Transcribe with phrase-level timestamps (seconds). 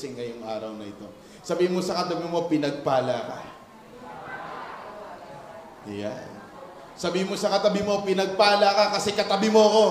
[0.00, 1.04] blessing ngayong araw na ito.
[1.44, 3.38] Sabi mo sa katabi mo, pinagpala ka.
[5.92, 6.24] Yeah.
[6.96, 9.86] Sabi mo sa katabi mo, pinagpala ka kasi katabi mo ko.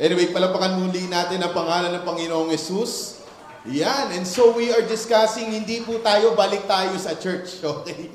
[0.00, 3.20] Anyway, palapakan muli natin ang pangalan ng Panginoong Yesus.
[3.68, 4.16] Yan.
[4.16, 7.60] And so we are discussing, hindi po tayo balik tayo sa church.
[7.84, 8.08] Okay?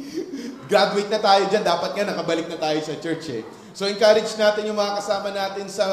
[0.66, 1.62] Graduate na tayo dyan.
[1.62, 3.46] Dapat nga nakabalik na tayo sa church eh.
[3.78, 5.86] So encourage natin yung mga kasama natin sa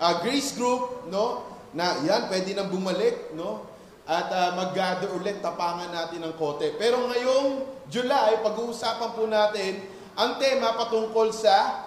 [0.00, 1.46] uh, Grace Group, no?
[1.76, 3.68] Na yan, pwede nang bumalik, no?
[4.08, 6.74] At uh, mag-gather ulit, tapangan natin ng kote.
[6.74, 9.78] Pero ngayong July, pag-uusapan po natin
[10.18, 11.86] ang tema patungkol sa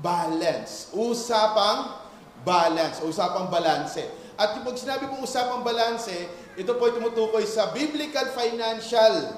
[0.00, 0.88] balance.
[0.96, 2.00] Usapang
[2.40, 4.08] balance, usapang balanse.
[4.40, 6.24] At pag sinabi pong usapang balanse,
[6.56, 9.28] ito po ay tumutukoy sa biblical financial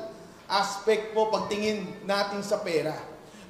[0.46, 2.94] aspect po pagtingin natin sa pera.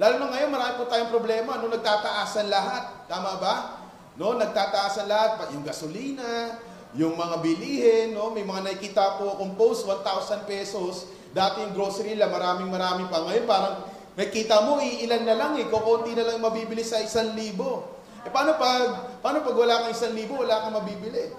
[0.01, 1.61] Lalo na ngayon, marami po tayong problema.
[1.61, 3.05] No, nagtataasan lahat.
[3.13, 3.82] Tama ba?
[4.21, 5.49] No, nagtataasan lahat.
[5.57, 6.61] Yung gasolina,
[6.93, 8.29] yung mga bilihin, no?
[8.33, 11.09] May mga nakikita po akong post, 1,000 pesos.
[11.33, 13.25] Dati yung grocery lang, maraming maraming pa.
[13.25, 15.65] Ngayon, parang nakita mo, iilan na lang eh.
[15.65, 18.01] Kukunti na lang mabibili sa isang libo.
[18.23, 21.33] Eh, paano pag, paano pag wala kang isang libo, wala kang mabibili?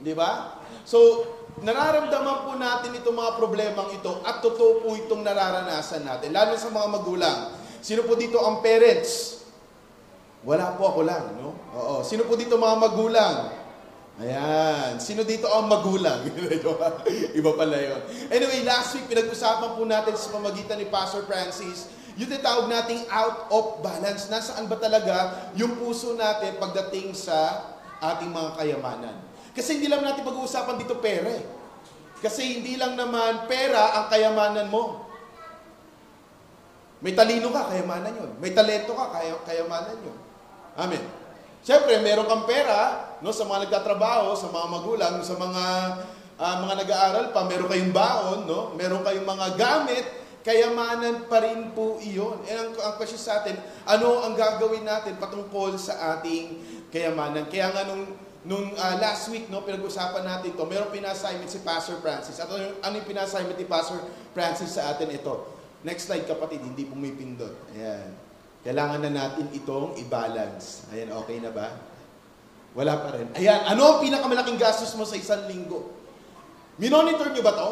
[0.00, 0.56] Di ba?
[0.88, 1.26] So,
[1.60, 6.70] nararamdaman po natin itong mga problemang ito at totoo po itong nararanasan natin, lalo sa
[6.72, 7.38] mga magulang.
[7.78, 9.37] Sino po dito ang parents?
[10.46, 11.54] Wala po ako lang, no?
[11.74, 12.06] Oo.
[12.06, 13.36] Sino po dito mga magulang?
[14.18, 14.98] Ayan.
[14.98, 16.26] Sino dito ang magulang?
[17.38, 18.00] Iba pala yun.
[18.30, 23.46] Anyway, last week, pinag-usapan po natin sa pamagitan ni Pastor Francis yung tinatawag nating out
[23.50, 24.26] of balance.
[24.26, 27.62] Nasaan ba talaga yung puso natin pagdating sa
[28.02, 29.16] ating mga kayamanan?
[29.54, 31.30] Kasi hindi lang natin pag-uusapan dito pera.
[32.18, 35.06] Kasi hindi lang naman pera ang kayamanan mo.
[36.98, 38.30] May talino ka, kayamanan yun.
[38.42, 40.27] May talento ka, kay kayamanan yun.
[40.78, 41.02] Amen.
[41.66, 45.64] Siyempre, meron kang pera no, sa mga nagtatrabaho, sa mga magulang, sa mga
[46.38, 48.72] uh, mga nag-aaral pa, meron kayong baon, no?
[48.78, 50.06] meron kayong mga gamit,
[50.46, 52.46] kayamanan pa rin po iyon.
[52.46, 56.62] E ang, ang question sa atin, ano ang gagawin natin patungkol sa ating
[56.94, 57.50] kayamanan?
[57.50, 58.06] Kaya nga nung,
[58.46, 62.38] nung uh, last week, no, pinag-usapan natin to, meron pinassignment si Pastor Francis.
[62.38, 63.98] At ano, ano yung pinassignment ni Pastor
[64.30, 65.10] Francis sa atin?
[65.10, 65.58] Ito.
[65.82, 67.54] Next slide kapatid, hindi pumipindot.
[67.74, 68.27] Ayan.
[68.66, 70.90] Kailangan na natin itong i-balance.
[70.90, 71.78] Ayan, okay na ba?
[72.74, 73.30] Wala pa rin.
[73.38, 75.94] Ayan, ano ang pinakamalaking gastos mo sa isang linggo?
[76.78, 77.70] Minonitor nyo ba to?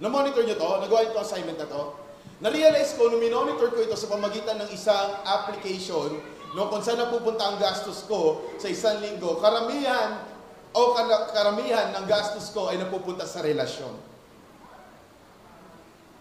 [0.00, 0.70] Na-monitor nyo to?
[0.80, 1.96] Nagawa nyo assignment na to?
[2.40, 6.16] Na-realize ko, nung minonitor ko ito sa pamagitan ng isang application,
[6.56, 10.24] no, kung saan napupunta ang gastos ko sa isang linggo, karamihan
[10.72, 10.96] o
[11.36, 13.92] karamihan ng gastos ko ay napupunta sa relasyon.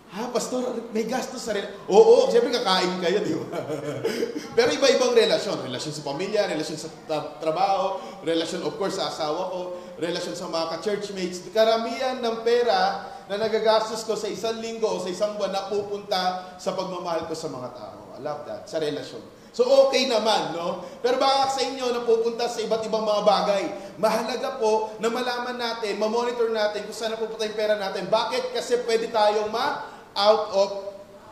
[0.09, 1.85] Ha, pastor, may gastos sa relasyon.
[1.85, 3.61] Oo, siyempre kakain kayo, di ba?
[4.57, 5.69] Pero iba-ibang relasyon.
[5.69, 10.49] Relasyon sa pamilya, relasyon sa tra- trabaho, relasyon of course sa asawa ko, relasyon sa
[10.49, 11.53] mga ka-churchmates.
[11.53, 16.57] Karamihan ng pera na nagagastos ko sa isang linggo o sa isang buwan na pupunta
[16.57, 18.17] sa pagmamahal ko sa mga tao.
[18.17, 18.65] I love that.
[18.65, 19.21] Sa relasyon.
[19.53, 20.85] So okay naman, no?
[21.05, 23.63] Pero baka sa inyo na pupunta sa iba't ibang mga bagay.
[24.01, 28.09] Mahalaga po na malaman natin, ma-monitor natin kung saan napupunta yung pera natin.
[28.09, 28.57] Bakit?
[28.57, 30.69] Kasi pwede tayong ma out of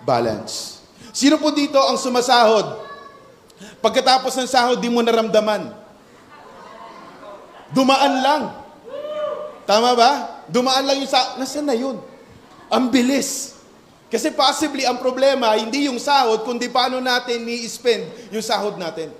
[0.03, 0.83] balance.
[1.13, 2.77] Sino po dito ang sumasahod?
[3.81, 5.73] Pagkatapos ng sahod, di mo naramdaman.
[7.73, 8.43] Dumaan lang.
[9.65, 10.11] Tama ba?
[10.47, 11.41] Dumaan lang yung sahod.
[11.41, 11.97] Nasaan na yun?
[12.69, 13.57] Ang bilis.
[14.07, 19.11] Kasi possibly, ang problema, hindi yung sahod, kundi paano natin ni-spend yung sahod natin.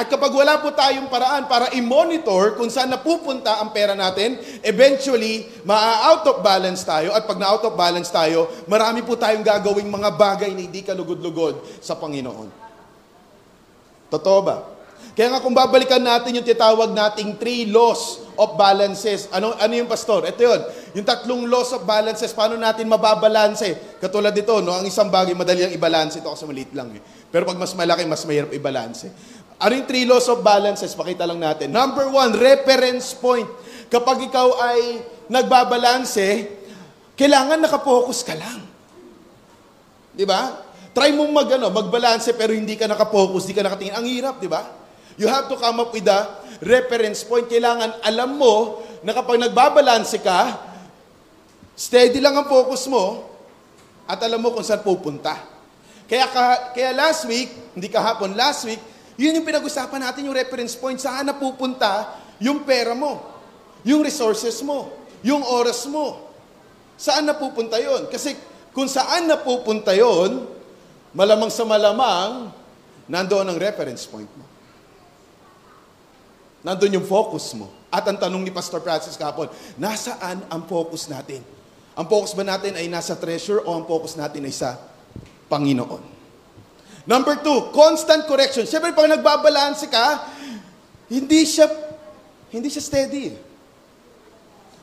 [0.00, 5.44] At kapag wala po tayong paraan para i-monitor kung saan napupunta ang pera natin, eventually,
[5.60, 7.12] ma-out of balance tayo.
[7.12, 11.84] At pag na-out of balance tayo, marami po tayong gagawing mga bagay na hindi kalugod-lugod
[11.84, 12.48] sa Panginoon.
[14.08, 14.80] Totoo ba?
[15.12, 19.28] Kaya nga kung babalikan natin yung titawag nating three laws of balances.
[19.36, 20.24] Ano, ano yung pastor?
[20.24, 20.60] Ito yun.
[20.96, 24.00] Yung tatlong laws of balances, paano natin mababalanse?
[24.00, 24.80] Katulad dito, no?
[24.80, 26.24] ang isang bagay madali ang ibalanse.
[26.24, 26.88] Ito kasi maliit lang.
[26.96, 27.04] Eh.
[27.28, 29.12] Pero pag mas malaki, mas mahirap ibalanse.
[29.60, 30.96] Ano yung three laws of balances?
[30.96, 31.68] Pakita lang natin.
[31.68, 33.44] Number one, reference point.
[33.92, 36.48] Kapag ikaw ay nagbabalanse,
[37.12, 38.64] kailangan nakapokus ka lang.
[40.16, 40.64] Di ba?
[40.96, 43.94] Try mo mag, ano, magbalanse pero hindi ka nakapokus, hindi ka nakatingin.
[44.00, 44.64] Ang hirap, di ba?
[45.20, 47.44] You have to come up with a reference point.
[47.44, 50.56] Kailangan alam mo na kapag nagbabalanse ka,
[51.76, 53.28] steady lang ang focus mo
[54.08, 55.36] at alam mo kung saan pupunta.
[56.08, 56.26] Kaya,
[56.72, 58.80] kaya last week, hindi kahapon, last week,
[59.20, 63.20] yun yung pinag-usapan natin, yung reference point, saan napupunta yung pera mo,
[63.84, 64.88] yung resources mo,
[65.20, 66.32] yung oras mo.
[66.96, 68.08] Saan napupunta yon?
[68.08, 68.32] Kasi
[68.72, 70.48] kung saan napupunta yon,
[71.12, 72.48] malamang sa malamang,
[73.12, 74.44] nandoon ang reference point mo.
[76.64, 77.68] Nandun yung focus mo.
[77.92, 81.44] At ang tanong ni Pastor Francis kahapon, nasaan ang focus natin?
[81.92, 84.80] Ang focus ba natin ay nasa treasure o ang focus natin ay sa
[85.52, 86.19] Panginoon?
[87.08, 88.68] Number two, constant correction.
[88.68, 90.28] Siyempre, pag nagbabalanse ka,
[91.08, 91.66] hindi siya,
[92.52, 93.34] hindi siya steady.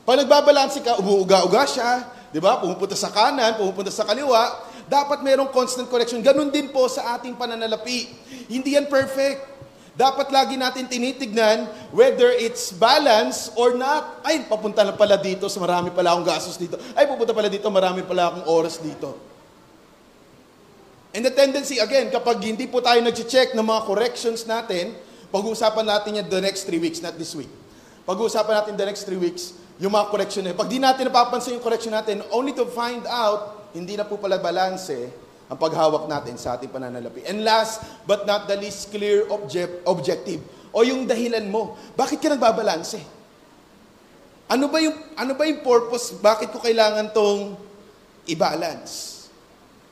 [0.02, 1.90] Pag nagbabalanse ka, umuuga-uga siya,
[2.32, 2.58] di ba?
[2.60, 6.24] Pumupunta sa kanan, pumupunta sa kaliwa, dapat mayroong constant correction.
[6.24, 8.08] Ganun din po sa ating pananalapi.
[8.48, 9.60] Hindi yan perfect.
[9.98, 14.22] Dapat lagi natin tinitignan whether it's balance or not.
[14.22, 16.78] Ay, papunta na pala dito, so marami pala akong gastos dito.
[16.94, 19.37] Ay, pupunta pala dito, marami pala akong oras dito.
[21.18, 24.94] And the tendency, again, kapag hindi po tayo nag-check ng mga corrections natin,
[25.34, 27.50] pag-uusapan natin yan the next three weeks, not this week.
[28.06, 31.64] Pag-uusapan natin the next three weeks, yung mga correction na Pag di natin napapansin yung
[31.66, 34.94] correction natin, only to find out, hindi na po pala balance,
[35.50, 37.26] ang paghawak natin sa ating pananalapi.
[37.26, 40.38] And last but not the least, clear object, objective.
[40.70, 41.74] O yung dahilan mo.
[41.98, 43.02] Bakit ka nagbabalanse?
[44.46, 46.14] Ano ba yung, ano ba yung purpose?
[46.14, 47.58] Bakit ko kailangan tong
[48.30, 49.17] i-balance?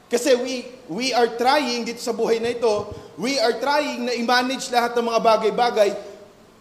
[0.06, 0.54] Kasi we,
[0.86, 5.06] we are trying dito sa buhay na ito, we are trying na i-manage lahat ng
[5.06, 5.90] mga bagay-bagay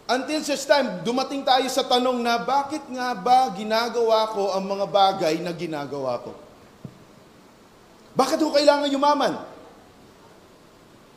[0.06, 4.86] until such time, dumating tayo sa tanong na bakit nga ba ginagawa ko ang mga
[4.86, 6.30] bagay na ginagawa ko?
[8.16, 9.34] Bakit ko kailangan yumaman?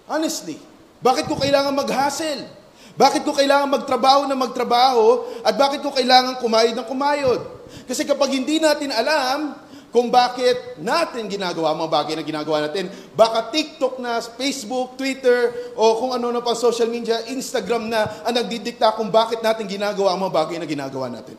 [0.10, 0.58] Honestly,
[1.00, 2.50] bakit ko kailangan mag-hustle?
[2.98, 5.24] Bakit ko kailangan magtrabaho na magtrabaho?
[5.46, 7.42] At bakit ko kailangan kumayod ng kumayod?
[7.86, 9.56] Kasi kapag hindi natin alam
[9.90, 15.98] kung bakit natin ginagawa mga bagay na ginagawa natin, baka TikTok na, Facebook, Twitter, o
[15.98, 20.22] kung ano na pa social media, Instagram na, ang nagdidikta kung bakit natin ginagawa ang
[20.30, 21.38] mga bagay na ginagawa natin.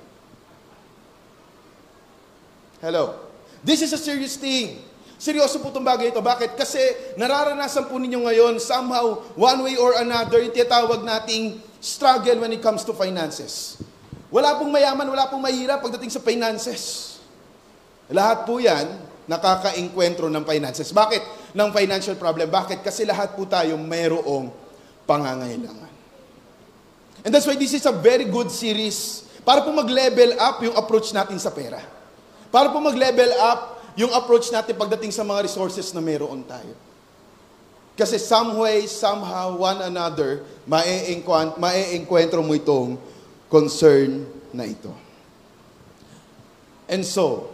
[2.82, 3.22] Hello.
[3.62, 4.82] This is a serious thing.
[5.20, 6.24] Seryoso po itong bagay ito.
[6.24, 6.56] Bakit?
[6.56, 6.80] Kasi
[7.20, 12.64] nararanasan po ninyo ngayon somehow, one way or another, yung tinatawag nating struggle when it
[12.64, 13.78] comes to finances.
[14.32, 17.09] Wala pong mayaman, wala pong mahirap pagdating sa finances.
[18.10, 18.86] Lahat po yan,
[19.30, 20.90] nakaka-enkwentro ng finances.
[20.90, 21.54] Bakit?
[21.54, 22.50] Ng financial problem.
[22.50, 22.82] Bakit?
[22.82, 24.50] Kasi lahat po tayo mayroong
[25.06, 25.90] pangangailangan.
[27.22, 31.14] And that's why this is a very good series para po mag-level up yung approach
[31.14, 31.78] natin sa pera.
[32.50, 36.74] Para po mag-level up yung approach natin pagdating sa mga resources na meron tayo.
[37.94, 42.96] Kasi some way, somehow, one another, mae-enkwentro mo itong
[43.52, 44.24] concern
[44.56, 44.88] na ito.
[46.88, 47.49] And so,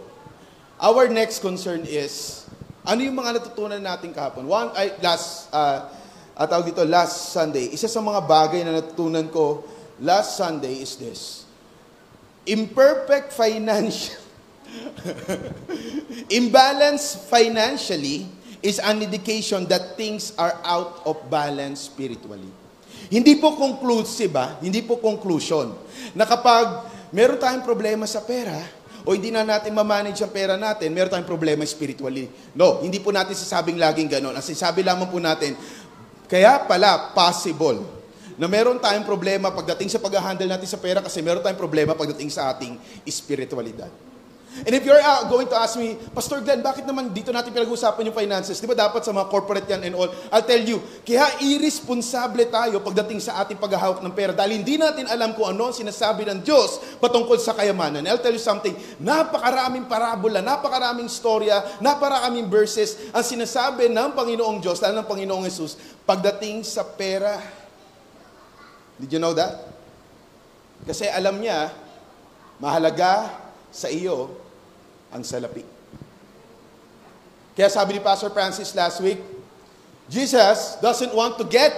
[0.81, 2.45] our next concern is,
[2.85, 4.47] ano yung mga natutunan natin kahapon?
[4.47, 5.89] One, ay, last, uh,
[6.37, 9.65] at tawag dito, last Sunday, isa sa mga bagay na natutunan ko
[9.97, 11.43] last Sunday is this.
[12.47, 14.27] Imperfect financial
[16.39, 18.27] Imbalance financially
[18.59, 22.49] is an indication that things are out of balance spiritually.
[23.07, 24.59] Hindi po conclusive ba?
[24.59, 25.71] Hindi po conclusion.
[26.11, 28.59] Na kapag meron tayong problema sa pera,
[29.07, 32.27] o hindi na natin ma-manage ang pera natin, meron tayong problema spiritually.
[32.51, 34.35] No, hindi po natin sasabing laging gano'n.
[34.35, 35.55] Ang sinasabi lamang po natin,
[36.27, 37.87] kaya pala possible
[38.35, 42.27] na meron tayong problema pagdating sa pag-handle natin sa pera kasi meron tayong problema pagdating
[42.27, 42.75] sa ating
[43.07, 43.89] spiritualidad.
[44.65, 48.09] And if you're uh, going to ask me, Pastor Glenn, bakit naman dito natin pinag-uusapan
[48.09, 48.57] yung finances?
[48.57, 50.09] Di ba dapat sa mga corporate yan and all?
[50.33, 55.05] I'll tell you, kaya irresponsable tayo pagdating sa ating paghahawak ng pera dahil hindi natin
[55.05, 58.01] alam kung ano ang sinasabi ng Diyos patungkol sa kayamanan.
[58.09, 64.81] I'll tell you something, napakaraming parabola, napakaraming storya, napakaraming verses ang sinasabi ng Panginoong Diyos,
[64.81, 67.37] lalo ng Panginoong Yesus, pagdating sa pera.
[68.97, 69.69] Did you know that?
[70.81, 71.69] Kasi alam niya,
[72.57, 73.29] mahalaga
[73.69, 74.46] sa iyo
[75.17, 75.65] ang salapi.
[77.57, 79.17] Kaya sabi ni Pastor Francis last week,
[80.05, 81.73] Jesus doesn't want to get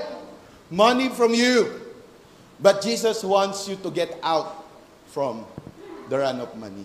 [0.67, 1.71] money from you,
[2.59, 4.59] but Jesus wants you to get out
[5.09, 5.47] from
[6.11, 6.83] the run of money.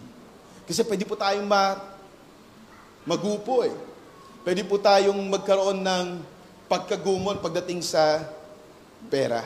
[0.64, 1.76] Kasi pwede po tayong ma
[3.04, 3.74] magupo eh.
[4.46, 6.06] Pwede po tayong magkaroon ng
[6.70, 8.24] pagkagumon pagdating sa
[9.12, 9.44] pera.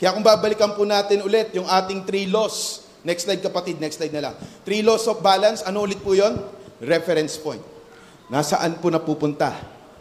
[0.00, 4.12] Kaya kung babalikan po natin ulit yung ating three laws Next slide kapatid, next slide
[4.12, 4.34] na lang.
[4.64, 6.36] Three laws of balance, ano ulit po yon?
[6.80, 7.62] Reference point.
[8.28, 9.56] Nasaan po napupunta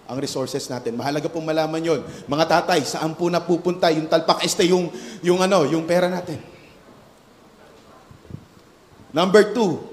[0.09, 0.99] ang resources natin?
[0.99, 2.01] Mahalaga pong malaman yon.
[2.27, 4.91] Mga tatay, saan po napupunta yung talpak este, yung,
[5.23, 6.41] yung ano, yung pera natin?
[9.09, 9.89] Number two,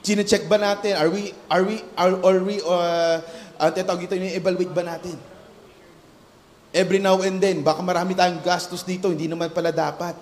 [0.00, 0.96] Sine-check ba natin?
[0.96, 3.20] Are we, are we, are, are we, uh,
[3.60, 5.16] ang tetawag ito, yung evaluate ba natin?
[6.72, 10.16] Every now and then, baka marami tayong gastos dito, hindi naman pala dapat.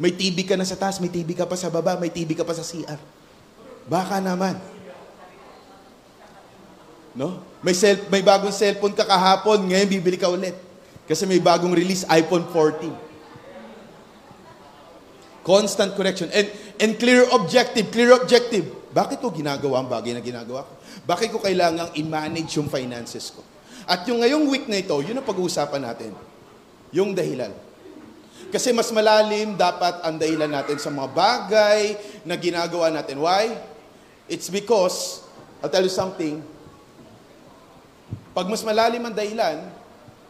[0.00, 2.40] May TV ka na sa taas, may TV ka pa sa baba, may TV ka
[2.40, 2.96] pa sa CR.
[3.84, 4.56] Baka naman.
[7.12, 7.44] No?
[7.60, 10.56] May, cell, may bagong cellphone ka kahapon, ngayon bibili ka ulit.
[11.04, 12.88] Kasi may bagong release, iPhone 14.
[15.44, 16.32] Constant correction.
[16.32, 16.48] And,
[16.80, 18.72] and clear objective, clear objective.
[18.96, 20.72] Bakit ko ginagawa ang bagay na ginagawa ko?
[21.04, 23.44] Bakit ko kailangang i-manage yung finances ko?
[23.84, 26.16] At yung ngayong week na ito, yun ang pag-uusapan natin.
[26.88, 27.52] Yung dahilan.
[28.50, 31.80] Kasi mas malalim dapat ang dahilan natin sa mga bagay
[32.26, 33.22] na ginagawa natin.
[33.22, 33.54] Why?
[34.26, 35.22] It's because,
[35.62, 36.42] I'll tell you something,
[38.34, 39.70] pag mas malalim ang dahilan,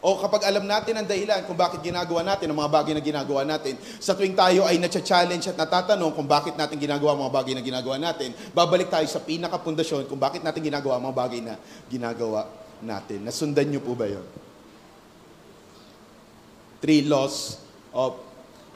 [0.01, 3.45] o kapag alam natin ang dahilan kung bakit ginagawa natin ang mga bagay na ginagawa
[3.45, 7.53] natin, sa tuwing tayo ay natcha-challenge at natatanong kung bakit natin ginagawa ang mga bagay
[7.53, 11.53] na ginagawa natin, babalik tayo sa pinaka-pundasyon kung bakit natin ginagawa ang mga bagay na
[11.85, 12.49] ginagawa
[12.81, 13.21] natin.
[13.21, 14.25] Nasundan niyo po ba yun?
[16.81, 17.60] Three laws
[17.93, 18.19] of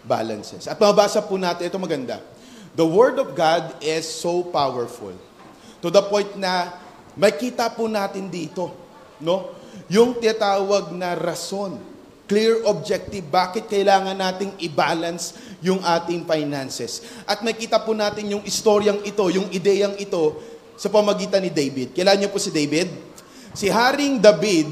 [0.06, 0.70] balances.
[0.70, 2.22] At mabasa po natin, ito maganda.
[2.76, 5.16] The Word of God is so powerful.
[5.80, 6.76] To the point na
[7.16, 8.72] makita po natin dito,
[9.24, 9.56] no?
[9.88, 11.80] Yung tinatawag na rason,
[12.26, 17.06] clear objective, bakit kailangan nating i-balance yung ating finances.
[17.24, 20.42] At makita po natin yung istoryang ito, yung ideyang ito
[20.76, 21.96] sa pamagitan ni David.
[21.96, 22.92] Kailan niyo po si David?
[23.56, 24.68] Si Haring David,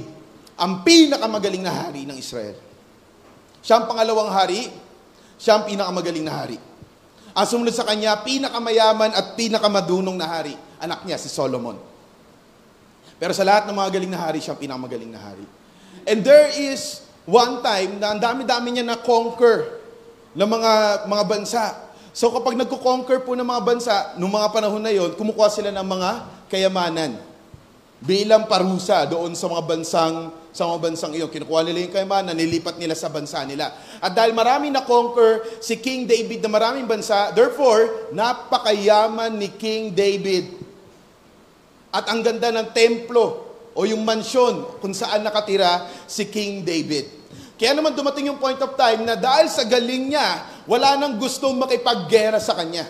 [0.60, 2.73] ang pinakamagaling na hari ng Israel.
[3.64, 4.68] Siya ang pangalawang hari,
[5.40, 6.60] siya ang pinakamagaling na hari.
[7.34, 11.80] Ang sumunod sa kanya, pinakamayaman at pinakamadunong na hari, anak niya, si Solomon.
[13.18, 15.48] Pero sa lahat ng mga galing na hari, siya ang pinakamagaling na hari.
[16.04, 19.80] And there is one time na ang dami-dami niya na-conquer
[20.36, 20.72] ng mga,
[21.08, 21.64] mga bansa.
[22.12, 25.88] So kapag nagko-conquer po ng mga bansa, noong mga panahon na yon, kumukuha sila ng
[25.88, 26.10] mga
[26.52, 27.16] kayamanan
[28.04, 31.28] bilang parusa doon sa mga bansang sa mga bansang iyon.
[31.34, 33.74] Kinukuha nila yung kayamanan, nilipat nila sa bansa nila.
[33.98, 39.92] At dahil marami na conquer si King David na maraming bansa, therefore, napakayaman ni King
[39.92, 40.62] David.
[41.90, 43.26] At ang ganda ng templo
[43.74, 47.10] o yung mansyon kung saan nakatira si King David.
[47.58, 51.58] Kaya naman dumating yung point of time na dahil sa galing niya, wala nang gustong
[51.58, 52.86] makipaggera sa kanya.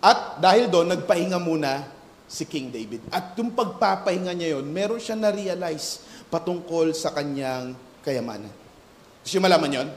[0.00, 1.99] At dahil doon, nagpahinga muna
[2.30, 3.02] si King David.
[3.10, 7.74] At yung pagpapahinga niya yon, meron siya na-realize patungkol sa kanyang
[8.06, 8.54] kayamanan.
[9.26, 9.88] Gusto malaman yon?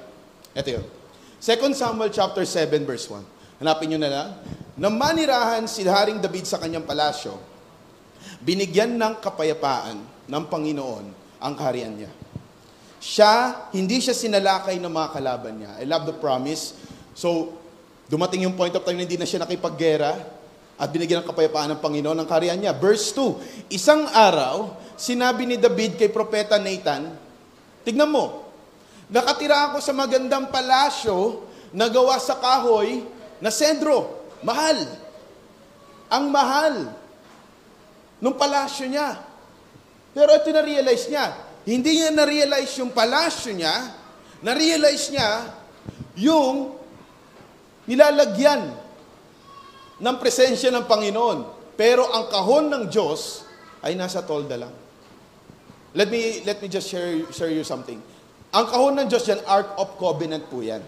[0.57, 0.85] Ito yun.
[1.37, 3.61] 2 Samuel chapter 7 verse 1.
[3.61, 4.29] Hanapin nyo na lang.
[4.73, 7.37] Nang manirahan si Haring David sa kanyang palasyo,
[8.41, 11.05] binigyan ng kapayapaan ng Panginoon
[11.37, 12.11] ang kaharian niya.
[12.97, 15.71] Siya, hindi siya sinalakay ng mga kalaban niya.
[15.77, 16.73] I love the promise.
[17.13, 17.53] So,
[18.09, 20.41] dumating yung point of time na hindi na siya nakipaggera
[20.77, 22.73] at binigyan ng kapayapaan ng Panginoon ang kaharian niya.
[22.73, 27.23] Verse 2, Isang araw, sinabi ni David kay Propeta Nathan,
[27.83, 28.47] Tignan mo,
[29.11, 31.43] nakatira ako sa magandang palasyo
[31.75, 33.03] na gawa sa kahoy
[33.43, 34.23] na sendro.
[34.39, 34.87] Mahal.
[36.07, 36.75] Ang mahal
[38.23, 39.19] nung palasyo niya.
[40.15, 41.25] Pero ito na-realize niya.
[41.67, 43.75] Hindi niya na-realize yung palasyo niya,
[44.43, 45.29] na-realize niya
[46.19, 46.75] yung
[47.87, 48.82] nilalagyan
[50.03, 51.63] ng presensya ng Panginoon.
[51.79, 53.47] Pero ang kahon ng Diyos
[53.79, 54.73] ay nasa tolda lang.
[55.95, 57.97] Let me let me just share share you something.
[58.53, 60.83] Ang kahon ng Diyos yan, Ark of Covenant po yan.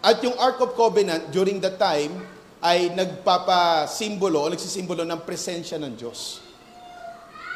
[0.00, 2.24] At yung Ark of Covenant, during that time,
[2.64, 6.40] ay nagpapasimbolo o nagsisimbolo ng presensya ng Diyos.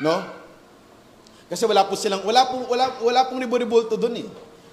[0.04, 0.20] No?
[1.48, 4.28] Kasi wala po silang, wala pong, wala, wala pong ribulto doon eh.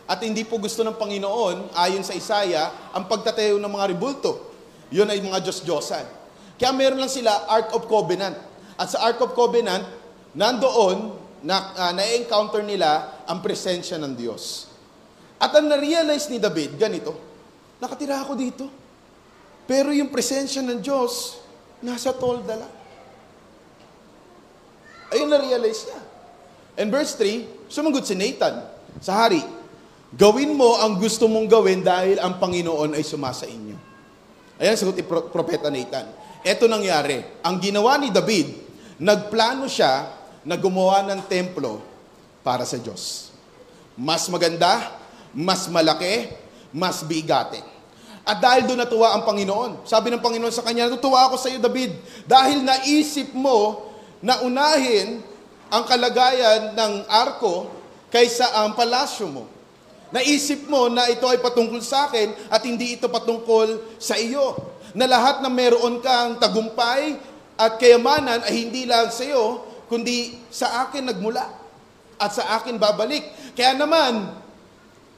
[0.07, 4.56] At hindi po gusto ng Panginoon, ayon sa Isaya, ang pagtatayo ng mga ribulto.
[4.93, 6.05] Yun ay mga Diyos-Diyosan.
[6.57, 8.35] Kaya meron lang sila Ark of Covenant.
[8.77, 9.83] At sa Ark of Covenant,
[10.33, 14.65] nandoon, na, uh, na-encounter nila ang presensya ng Diyos.
[15.37, 17.13] At ang na-realize ni David, ganito,
[17.77, 18.65] nakatira ako dito.
[19.69, 21.37] Pero yung presensya ng Diyos,
[21.85, 22.73] nasa tolda lang.
[25.13, 26.01] Ayun na-realize niya.
[26.77, 28.65] And verse 3, sumagot si Nathan
[28.97, 29.45] sa hari,
[30.15, 33.75] Gawin mo ang gusto mong gawin dahil ang Panginoon ay sumasa inyo.
[34.57, 36.09] Ayan sagot ni Pro- Propeta Nathan.
[36.41, 37.21] Ito nangyari.
[37.45, 38.57] Ang ginawa ni David,
[38.97, 40.09] nagplano siya
[40.41, 41.81] na gumawa ng templo
[42.41, 43.29] para sa Diyos.
[43.93, 44.97] Mas maganda,
[45.33, 46.33] mas malaki,
[46.73, 47.61] mas bigate.
[48.27, 49.87] At dahil doon natuwa ang Panginoon.
[49.87, 51.95] Sabi ng Panginoon sa kanya, natutuwa ako sa iyo, David,
[52.27, 53.87] dahil naisip mo
[54.19, 55.23] na unahin
[55.71, 57.71] ang kalagayan ng arko
[58.11, 59.56] kaysa ang palasyo mo.
[60.07, 64.55] Naisip mo na ito ay patungkol sa akin at hindi ito patungkol sa iyo.
[64.95, 67.19] Na lahat na meron kang tagumpay
[67.59, 71.43] at kayamanan ay hindi lang sa iyo, kundi sa akin nagmula
[72.17, 73.53] at sa akin babalik.
[73.53, 74.31] Kaya naman,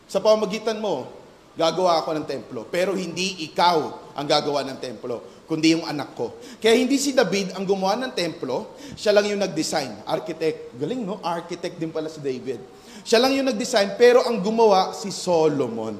[0.10, 1.06] sa pamagitan mo,
[1.54, 2.66] gagawa ako ng templo.
[2.72, 6.34] Pero hindi ikaw ang gagawa ng templo, kundi yung anak ko.
[6.58, 10.08] Kaya hindi si David ang gumawa ng templo, siya lang yung nag-design.
[10.08, 10.74] Architect.
[10.80, 11.20] Galing, no?
[11.22, 12.64] Architect din pala si David.
[13.04, 15.96] Siya lang yung nag-design, pero ang gumawa si Solomon.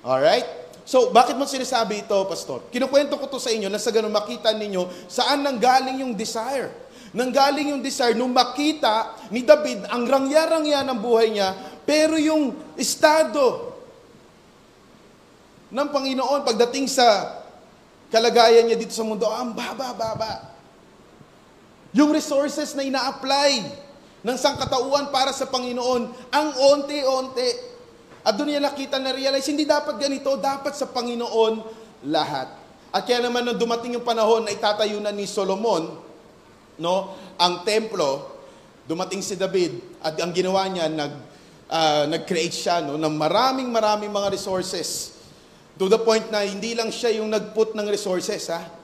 [0.00, 0.60] Alright?
[0.90, 2.66] So, bakit mo sinasabi ito, Pastor?
[2.72, 6.72] Kinukwento ko to sa inyo na sa ganun makita ninyo saan nanggaling yung desire.
[7.14, 11.54] Nanggaling yung desire nung makita ni David ang rangya-rangya ng buhay niya,
[11.86, 13.70] pero yung estado
[15.70, 17.38] ng Panginoon pagdating sa
[18.10, 20.50] kalagayan niya dito sa mundo, ang baba-baba.
[21.94, 23.89] Yung resources na ina-apply
[24.20, 27.50] ng sangkatauhan para sa Panginoon, ang onti-onti.
[28.20, 31.64] At doon niya nakita na realize, hindi dapat ganito, dapat sa Panginoon
[32.04, 32.52] lahat.
[32.92, 35.96] At kaya naman nung dumating yung panahon na itatayo na ni Solomon,
[36.76, 38.40] no, ang templo,
[38.84, 41.12] dumating si David at ang ginawa niya, nag,
[41.70, 45.16] uh, nag-create siya no, ng maraming maraming mga resources.
[45.80, 48.79] To the point na hindi lang siya yung nag-put ng resources, ha?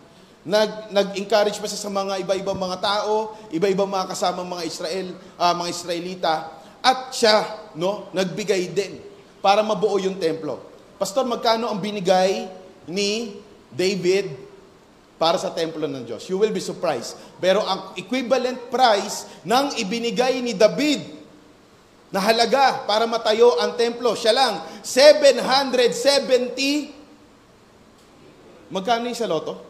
[0.46, 5.50] Nag, nag-encourage pa siya sa mga iba-ibang mga tao, iba-ibang mga kasamang mga Israel, uh,
[5.58, 6.34] mga Israelita,
[6.78, 9.02] at siya, no, nagbigay din
[9.42, 10.62] para mabuo yung templo.
[11.02, 12.46] Pastor, magkano ang binigay
[12.86, 13.42] ni
[13.74, 14.38] David
[15.18, 16.30] para sa templo ng Diyos?
[16.30, 17.18] You will be surprised.
[17.42, 21.26] Pero ang equivalent price ng ibinigay ni David
[22.14, 26.94] na halaga para matayo ang templo, siya lang, 770
[28.66, 29.65] Magkano yung sa loto?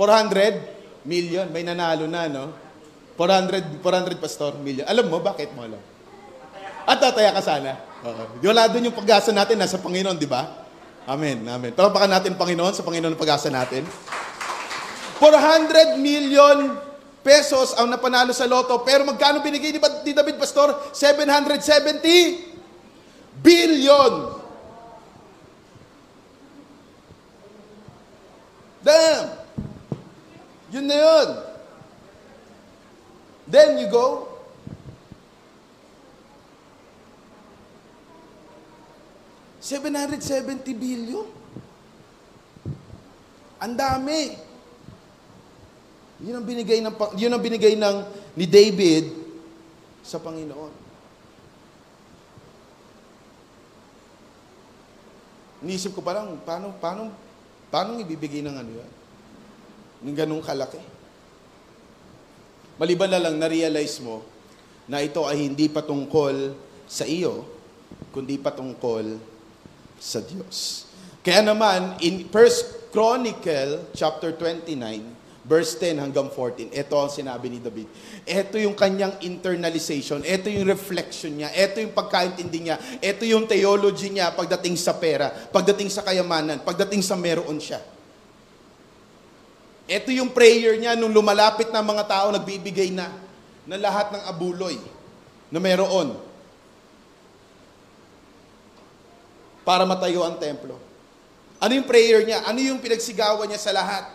[0.00, 1.44] 400 million.
[1.52, 2.56] May nanalo na, no?
[3.20, 4.88] 400, 400 pastor, million.
[4.88, 5.76] Alam mo, bakit mo alam?
[6.88, 7.76] At tataya ka sana.
[8.00, 8.40] Oo.
[8.40, 10.64] Wala doon yung pag-asa natin, nasa Panginoon, di ba?
[11.04, 11.76] Amen, amen.
[11.76, 13.84] Palapakan natin Panginoon sa Panginoon ang pag-asa natin.
[15.20, 16.80] 400 million
[17.20, 18.80] pesos ang napanalo sa loto.
[18.80, 20.72] Pero magkano binigay ni David Pastor?
[20.96, 24.40] 770 billion.
[28.80, 29.39] Damn!
[30.70, 31.28] Yun na yun.
[33.50, 34.30] Then you go,
[39.70, 41.26] 770 billion.
[43.60, 44.34] Ang dami.
[46.20, 47.96] Yun ang binigay ng yun ang binigay ng
[48.34, 49.14] ni David
[50.02, 50.72] sa Panginoon.
[55.60, 57.12] Nisip ko pa lang, paano, paano,
[57.68, 58.90] paano ibibigay ng ano yan?
[60.00, 60.80] Ng ganung kalaki.
[62.80, 64.24] Maliban na lang, na-realize mo
[64.88, 66.56] na ito ay hindi patungkol
[66.88, 67.44] sa iyo,
[68.10, 69.20] kundi patungkol
[70.00, 70.88] sa Diyos.
[71.20, 77.60] Kaya naman, in 1 Chronicle chapter 29, verse 10 hanggang 14, ito ang sinabi ni
[77.60, 77.86] David.
[78.24, 84.10] Ito yung kanyang internalization, ito yung reflection niya, ito yung pagkaintindi niya, ito yung theology
[84.10, 87.78] niya pagdating sa pera, pagdating sa kayamanan, pagdating sa meron siya.
[89.90, 93.10] Ito yung prayer niya nung lumalapit na mga tao, nagbibigay na
[93.66, 94.78] na lahat ng abuloy
[95.50, 96.30] na meron.
[99.70, 100.74] para matayo ang templo.
[101.62, 102.42] Ano yung prayer niya?
[102.48, 104.08] Ano yung pinagsigawan niya sa lahat?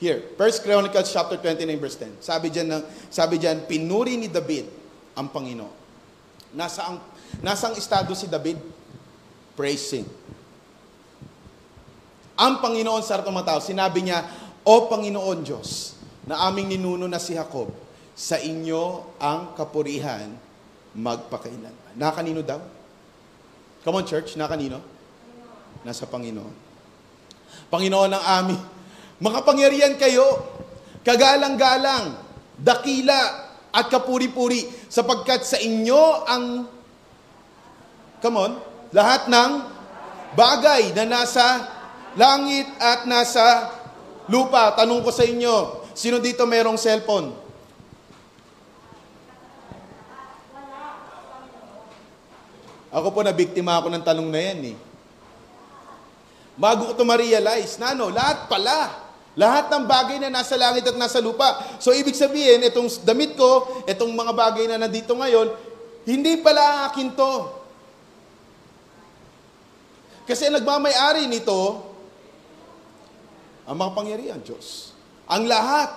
[0.00, 2.24] Here, 1 Chronicles chapter 29 verse 10.
[2.24, 4.72] Sabi diyan ng sabi diyan pinuri ni David
[5.12, 5.74] ang Panginoon.
[6.56, 6.96] Nasa ang
[7.44, 8.56] nasa ang estado si David?
[9.52, 10.04] Praising.
[12.36, 14.20] Ang Panginoon sa harap ng mga tao, sinabi niya,
[14.68, 15.96] O Panginoon Diyos,
[16.28, 17.72] na aming ninuno na si Jacob,
[18.16, 20.28] sa inyo ang kapurihan
[20.96, 21.94] magpakailanman.
[21.96, 22.60] Na kanino daw?
[23.84, 24.34] Come on, church.
[24.40, 24.80] Na kanino?
[25.84, 26.54] Nasa Panginoon.
[27.68, 28.62] Panginoon ang aming.
[29.20, 30.24] Makapangyarihan kayo,
[31.04, 32.16] kagalang-galang,
[32.56, 33.46] dakila,
[33.76, 36.44] at kapuri-puri, sapagkat sa inyo ang,
[38.24, 38.52] come on,
[38.96, 39.50] lahat ng
[40.32, 41.75] bagay na nasa
[42.16, 43.70] langit at nasa
[44.26, 44.72] lupa.
[44.74, 47.46] Tanong ko sa inyo, sino dito merong cellphone?
[52.96, 54.76] Ako po na biktima ako ng tanong na yan eh.
[56.56, 59.04] Bago ko ito ma-realize na ano, lahat pala.
[59.36, 61.76] Lahat ng bagay na nasa langit at nasa lupa.
[61.76, 65.52] So ibig sabihin, itong damit ko, itong mga bagay na nandito ngayon,
[66.08, 67.34] hindi pala akin to.
[70.24, 71.84] Kasi nagmamay-ari nito,
[73.66, 74.94] ang mga pangyarihan, Diyos.
[75.26, 75.90] Ang lahat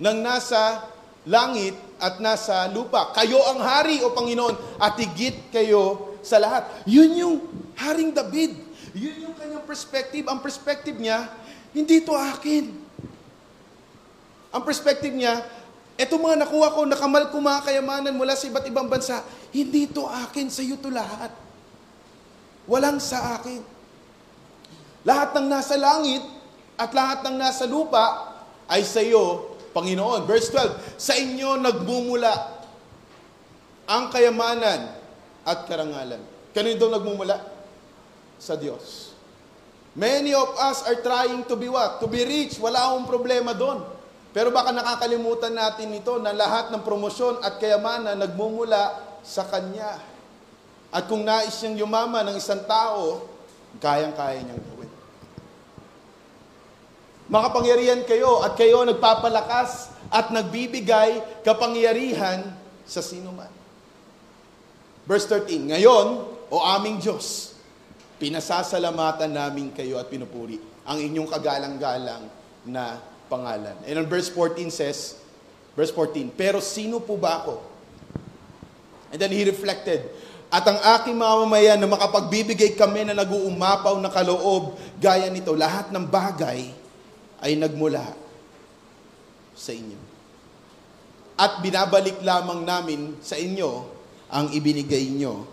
[0.00, 0.88] ng nasa
[1.28, 3.14] langit at nasa lupa.
[3.14, 6.66] Kayo ang hari o Panginoon at higit kayo sa lahat.
[6.88, 7.36] Yun yung
[7.78, 8.58] Haring David.
[8.96, 10.24] Yun yung kanyang perspective.
[10.26, 11.30] Ang perspective niya,
[11.76, 12.68] hindi to akin.
[14.52, 15.40] Ang perspective niya,
[15.96, 20.04] eto mga nakuha ko, nakamal ko mga kayamanan mula sa iba't ibang bansa, hindi to
[20.04, 21.32] akin, sa iyo to lahat.
[22.68, 23.64] Walang sa akin.
[25.02, 26.22] Lahat ng nasa langit
[26.82, 28.34] at lahat ng nasa lupa
[28.66, 30.26] ay sa iyo, Panginoon.
[30.26, 32.34] Verse 12, sa inyo nagmumula
[33.86, 34.90] ang kayamanan
[35.46, 36.18] at karangalan.
[36.50, 37.52] Kanino daw nagmumula?
[38.42, 39.14] sa Diyos.
[39.94, 42.02] Many of us are trying to be what?
[42.02, 42.58] To be rich.
[42.58, 43.86] Wala akong problema doon.
[44.34, 50.00] Pero baka nakakalimutan natin ito na lahat ng promosyon at kayamanan nagmumula sa Kanya.
[50.90, 53.28] At kung nais niyang yumaman ng isang tao,
[53.78, 54.81] kayang-kaya niyang gawin.
[57.32, 62.44] Makapangyarihan kayo at kayo nagpapalakas at nagbibigay kapangyarihan
[62.84, 63.48] sa sinuman.
[65.08, 67.56] Verse 13, Ngayon, o aming Diyos,
[68.20, 72.28] pinasasalamatan namin kayo at pinupuri ang inyong kagalang-galang
[72.68, 73.00] na
[73.32, 73.80] pangalan.
[73.88, 75.16] And on verse 14 says,
[75.72, 77.64] verse 14, Pero sino po ba ako?
[79.08, 80.04] And then he reflected,
[80.52, 86.04] At ang aking mamamayan na makapagbibigay kami na nag-uumapaw na kaloob, gaya nito, lahat ng
[86.04, 86.81] bagay
[87.42, 88.06] ay nagmula
[89.52, 89.98] sa inyo.
[91.36, 93.70] At binabalik lamang namin sa inyo
[94.30, 95.44] ang ibinigay nyo.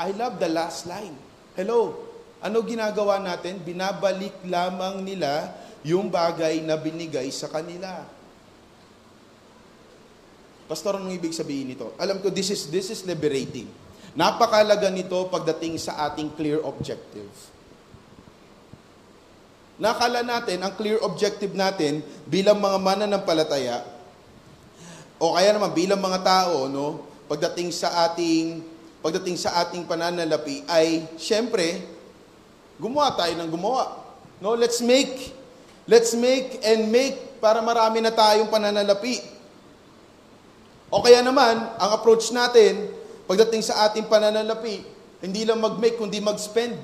[0.00, 1.14] I love the last line.
[1.52, 2.08] Hello,
[2.40, 3.60] ano ginagawa natin?
[3.60, 5.52] Binabalik lamang nila
[5.84, 8.08] yung bagay na binigay sa kanila.
[10.64, 11.92] Pastor, anong ibig sabihin nito?
[11.98, 13.66] Alam ko, this is, this is liberating.
[14.14, 17.28] Napakalaga nito pagdating sa ating clear objective.
[19.80, 23.80] Nakala natin, ang clear objective natin bilang mga mananampalataya,
[25.16, 28.60] o kaya naman bilang mga tao, no, pagdating sa ating
[29.00, 31.80] pagdating sa ating pananalapi ay syempre
[32.76, 34.04] gumawa tayo ng gumawa.
[34.44, 35.32] No, let's make
[35.88, 39.20] let's make and make para marami na tayong pananalapi.
[40.90, 42.90] O kaya naman, ang approach natin,
[43.24, 44.82] pagdating sa ating pananalapi,
[45.22, 46.74] hindi lang mag-make, kundi mag-spend.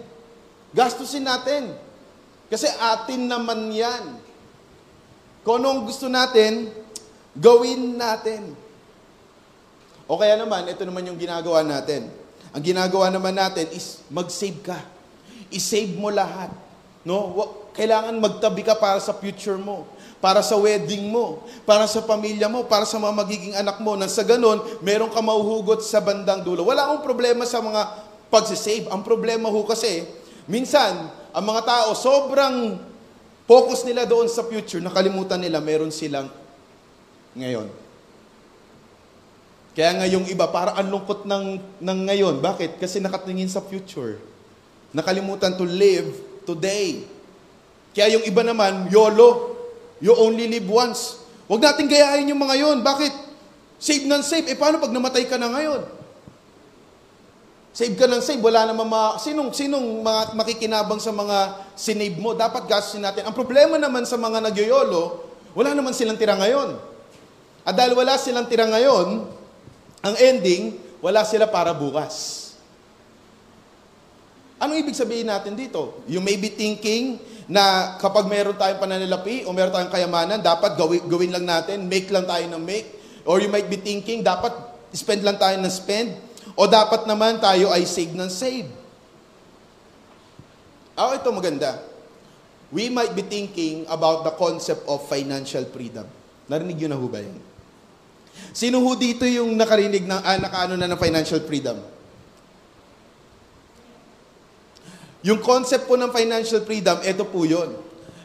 [0.71, 1.75] Gastusin natin.
[2.47, 4.23] Kasi atin naman yan.
[5.43, 6.71] Kung anong gusto natin,
[7.35, 8.55] gawin natin.
[10.07, 12.07] O kaya naman, ito naman yung ginagawa natin.
[12.55, 14.79] Ang ginagawa naman natin is mag-save ka.
[15.51, 16.51] I-save mo lahat.
[17.03, 17.35] No?
[17.75, 22.65] Kailangan magtabi ka para sa future mo para sa wedding mo, para sa pamilya mo,
[22.65, 26.65] para sa mga magiging anak mo, nang sa ganon, meron ka mauhugot sa bandang dulo.
[26.65, 27.85] Wala akong problema sa mga
[28.33, 28.89] pagsisave.
[28.89, 30.09] Ang problema ho kasi,
[30.49, 32.81] minsan, ang mga tao, sobrang
[33.45, 36.33] focus nila doon sa future, nakalimutan nila, meron silang
[37.37, 37.69] ngayon.
[39.77, 42.41] Kaya nga yung iba, para ang lungkot ng, ng ngayon.
[42.41, 42.81] Bakit?
[42.81, 44.17] Kasi nakatingin sa future.
[44.97, 46.09] Nakalimutan to live
[46.49, 47.05] today.
[47.93, 49.53] Kaya yung iba naman, YOLO.
[50.01, 51.21] You only live once.
[51.45, 52.81] Huwag natin gayahin yung mga yon.
[52.81, 53.13] Bakit?
[53.77, 54.49] Save ng save.
[54.49, 55.85] Eh paano pag namatay ka na ngayon?
[57.77, 58.41] Save ka ng save.
[58.41, 59.21] Wala naman mga...
[59.21, 62.33] Sinong, sinong mga makikinabang sa mga sinave mo?
[62.33, 63.29] Dapat gastusin natin.
[63.29, 66.73] Ang problema naman sa mga nagyoyolo, wala naman silang tira ngayon.
[67.69, 69.29] At dahil wala silang tira ngayon,
[70.01, 72.49] ang ending, wala sila para bukas.
[74.57, 76.01] Anong ibig sabihin natin dito?
[76.09, 81.05] You may be thinking na kapag meron tayong pananalapi o meron tayong kayamanan, dapat gawin,
[81.05, 82.89] gawin lang natin, make lang tayo ng make.
[83.29, 84.57] Or you might be thinking, dapat
[84.97, 86.26] spend lang tayo ng spend.
[86.57, 88.69] O dapat naman tayo ay save ng save.
[90.97, 91.85] Oh, ito maganda.
[92.73, 96.09] We might be thinking about the concept of financial freedom.
[96.49, 97.37] Narinig yun na ho ba yan?
[98.57, 101.77] Sino ho dito yung nakarinig ng, ah, nakaano na ng financial freedom?
[105.27, 107.77] Yung concept po ng financial freedom, ito po yun.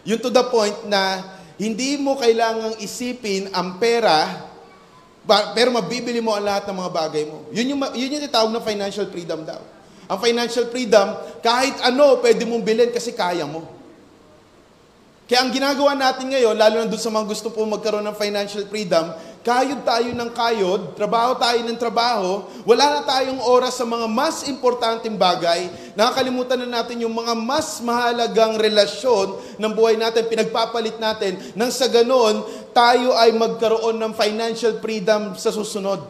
[0.08, 1.20] Yung to the point na
[1.60, 4.50] hindi mo kailangang isipin ang pera,
[5.28, 7.46] pero mabibili mo ang lahat ng mga bagay mo.
[7.54, 9.62] Yun yung, yun yung titawag na financial freedom daw.
[10.12, 13.64] Ang financial freedom, kahit ano, pwede mong bilhin kasi kaya mo.
[15.32, 18.68] Kaya ang ginagawa natin ngayon, lalo na doon sa mga gusto po magkaroon ng financial
[18.68, 24.06] freedom, Kayod tayo ng kayod, trabaho tayo ng trabaho, wala na tayong oras sa mga
[24.06, 25.66] mas importanteng bagay,
[25.98, 31.90] nakakalimutan na natin yung mga mas mahalagang relasyon ng buhay natin, pinagpapalit natin, nang sa
[31.90, 36.06] ganon, tayo ay magkaroon ng financial freedom sa susunod.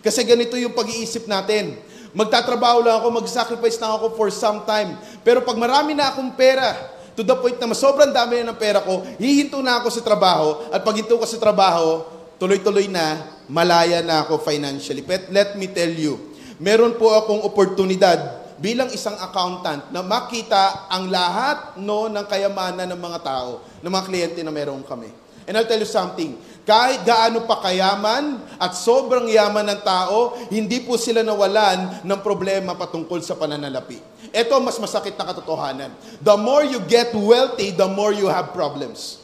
[0.00, 1.76] Kasi ganito yung pag-iisip natin.
[2.16, 4.96] Magtatrabaho lang ako, mag-sacrifice lang ako for some time.
[5.20, 8.80] Pero pag marami na akong pera, to the point na sobrang dami na ng pera
[8.80, 14.00] ko, hihinto na ako sa trabaho, at pag hinto ko sa trabaho, tuloy-tuloy na, malaya
[14.00, 15.04] na ako financially.
[15.04, 21.12] But let me tell you, meron po akong oportunidad bilang isang accountant na makita ang
[21.12, 25.12] lahat no ng kayamanan ng mga tao, ng mga kliyente na meron kami.
[25.48, 30.80] And I'll tell you something, kahit gaano pa kayaman at sobrang yaman ng tao, hindi
[30.84, 33.98] po sila nawalan ng problema patungkol sa pananalapi.
[34.30, 35.90] Ito mas masakit na katotohanan.
[36.22, 39.19] The more you get wealthy, the more you have problems.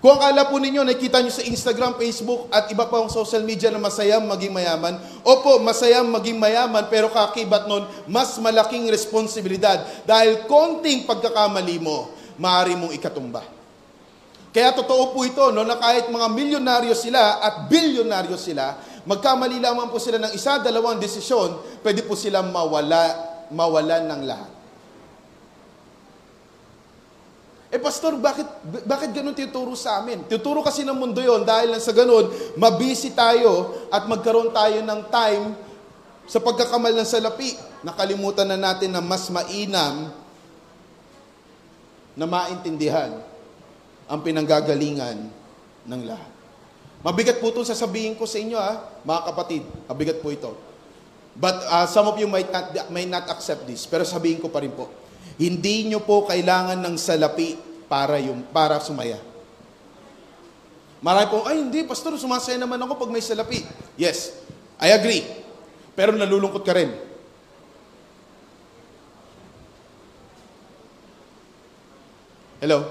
[0.00, 3.76] Kung akala po ninyo, nakikita nyo sa Instagram, Facebook, at iba pang social media na
[3.76, 9.84] masayang maging mayaman, opo, masayang maging mayaman, pero kakibat nun, mas malaking responsibilidad.
[10.08, 12.08] Dahil konting pagkakamali mo,
[12.40, 13.44] maaari mong ikatumba.
[14.56, 19.92] Kaya totoo po ito, no, na kahit mga milyonaryo sila at bilyonaryo sila, magkamali lamang
[19.92, 23.20] po sila ng isa, dalawang desisyon, pwede po silang mawala,
[23.52, 24.59] mawalan ng lahat.
[27.70, 28.50] Eh pastor, bakit
[28.82, 30.26] bakit ganun tinuturo sa amin?
[30.26, 32.26] Tinuturo kasi ng mundo 'yon dahil lang sa ganun,
[32.58, 35.54] mabisi tayo at magkaroon tayo ng time
[36.26, 37.54] sa pagkakamal ng salapi.
[37.86, 40.10] Nakalimutan na natin na mas mainam
[42.18, 43.22] na maintindihan
[44.10, 45.30] ang pinanggagalingan
[45.86, 46.32] ng lahat.
[47.00, 49.62] Mabigat po itong sasabihin ko sa inyo, ha, mga kapatid.
[49.88, 50.52] Mabigat po ito.
[51.32, 53.88] But uh, some of you might not, may not accept this.
[53.88, 54.90] Pero sabihin ko pa rin po,
[55.40, 57.56] hindi nyo po kailangan ng salapi
[57.88, 59.16] para, yung, para sumaya.
[61.00, 63.64] Marami po, ay hindi, pastor, sumasaya naman ako pag may salapi.
[63.96, 64.36] Yes,
[64.76, 65.24] I agree.
[65.96, 66.92] Pero nalulungkot ka rin.
[72.60, 72.84] Hello?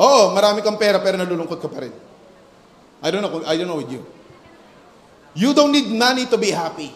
[0.00, 1.92] Oo, marami kang pera pero nalulungkot ka pa rin.
[3.04, 4.00] I don't know, I don't know with you.
[5.36, 6.88] You don't need money to be happy.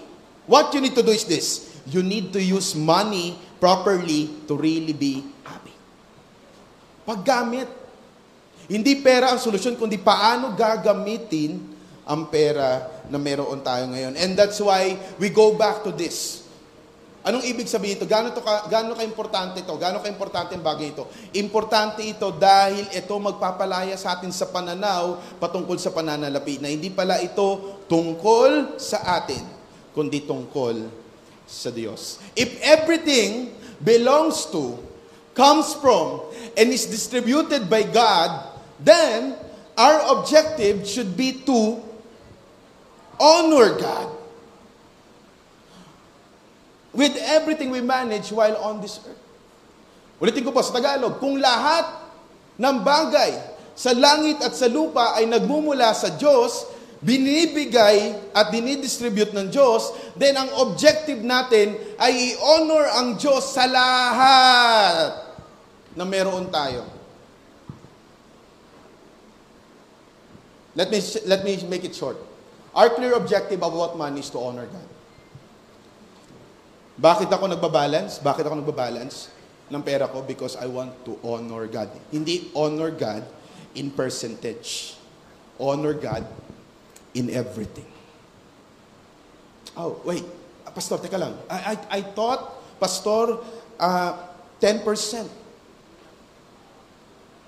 [0.49, 1.66] What you need to do is this.
[1.87, 5.75] You need to use money properly to really be happy.
[7.07, 7.70] Paggamit.
[8.66, 11.62] Hindi pera ang solusyon, kundi paano gagamitin
[12.03, 14.18] ang pera na meron tayo ngayon.
[14.18, 16.42] And that's why we go back to this.
[17.22, 18.07] Anong ibig sabihin ito?
[18.07, 19.75] Gaano, to ka, gaano ka-importante ito?
[19.79, 21.07] Gaano ka-importante ang bagay ito?
[21.38, 27.22] Importante ito dahil ito magpapalaya sa atin sa pananaw patungkol sa pananalapi na hindi pala
[27.22, 29.42] ito tungkol sa atin,
[29.94, 31.06] kundi tungkol
[31.47, 32.19] sa Diyos.
[32.35, 34.77] If everything belongs to,
[35.37, 39.37] comes from, and is distributed by God, then
[39.77, 41.81] our objective should be to
[43.21, 44.09] honor God
[46.97, 49.21] with everything we manage while on this earth.
[50.17, 51.85] Ulitin ko po sa Tagalog, kung lahat
[52.57, 53.37] ng bagay
[53.77, 56.65] sa langit at sa lupa ay nagmumula sa Diyos,
[57.05, 65.13] binibigay at dinidistribute ng Diyos, then ang objective natin ay i-honor ang Diyos sa lahat
[65.93, 66.89] na meron tayo.
[70.77, 72.21] Let me, let me make it short.
[72.77, 74.89] Our clear objective about money is to honor God.
[76.97, 78.21] Bakit ako nagbabalance?
[78.21, 79.33] Bakit ako nagbabalance
[79.73, 80.21] ng pera ko?
[80.21, 81.89] Because I want to honor God.
[82.13, 83.25] Hindi honor God
[83.73, 84.97] in percentage.
[85.57, 86.25] Honor God
[87.17, 87.89] in everything.
[89.73, 90.25] Oh, wait.
[90.77, 91.33] Pastor, teka lang.
[91.49, 93.41] I, I, I thought, Pastor,
[93.81, 94.13] uh,
[94.61, 94.85] 10%.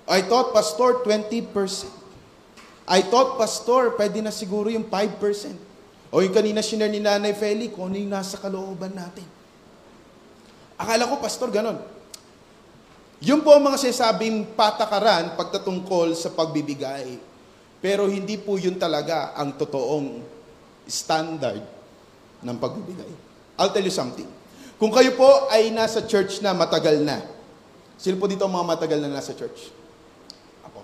[0.09, 1.45] I thought, Pastor, 20%.
[2.89, 5.69] I thought, Pastor, pwede na siguro yung 5%.
[6.09, 9.25] O yung kanina sinare ni Nanay Feli, kung ano yung nasa kalooban natin.
[10.73, 11.77] Akala ko, pastor, ganon.
[13.19, 17.19] Yun po ang mga sinasabing patakaran pagtatungkol sa pagbibigay.
[17.79, 20.19] Pero hindi po yun talaga ang totoong
[20.83, 21.63] standard
[22.43, 23.11] ng pagbibigay.
[23.55, 24.27] I'll tell you something.
[24.79, 27.19] Kung kayo po ay nasa church na matagal na,
[27.99, 29.71] sino po dito ang mga matagal na nasa church?
[30.63, 30.79] Ako.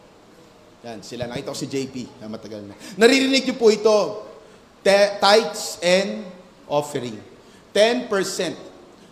[0.84, 1.28] Yan, sila.
[1.32, 2.76] Nakita ko si JP na matagal na.
[3.00, 4.28] Naririnig niyo po ito,
[4.84, 6.28] tithes and
[6.68, 7.16] offering.
[7.72, 8.12] 10%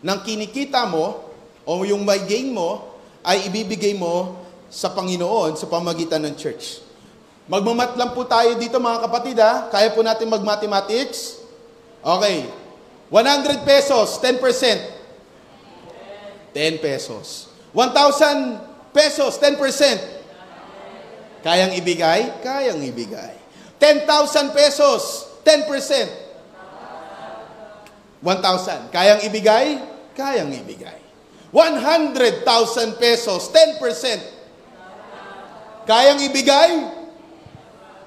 [0.04, 1.32] ng kinikita mo
[1.64, 6.84] o yung may gain mo ay ibibigay mo sa Panginoon sa pamagitan ng church.
[7.48, 9.68] Magmamat lang po tayo dito mga kapatid ha.
[9.68, 11.44] Kaya po natin mag-mathematics.
[12.00, 12.48] Okay.
[13.12, 14.40] 100 pesos, 10%.
[16.56, 17.52] 10 pesos.
[17.76, 20.00] 1,000 pesos, 10%.
[21.44, 22.32] Kayang ibigay?
[22.40, 23.36] Kayang ibigay.
[23.78, 26.08] 10,000 pesos, 10%.
[28.24, 28.88] 1,000.
[28.96, 29.92] Kayang ibigay?
[30.14, 31.02] kayang ibigay.
[31.54, 35.86] 100,000 pesos, 10%.
[35.86, 36.72] Kayang ibigay?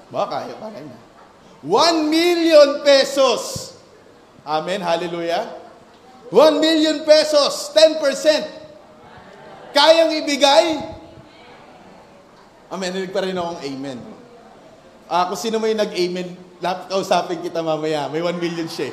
[0.07, 0.97] Ba, kaya, kaya na.
[1.65, 3.73] 1 million pesos.
[4.47, 5.51] Amen, hallelujah.
[6.31, 9.75] 1 million pesos, 10%.
[9.75, 10.95] Kayang ibigay?
[12.67, 13.99] Amen, narinig pa rin akong amen.
[15.07, 16.35] Ah, kung sino may nag-amen,
[16.91, 18.11] kausapin kita mamaya.
[18.11, 18.91] May 1 million siya.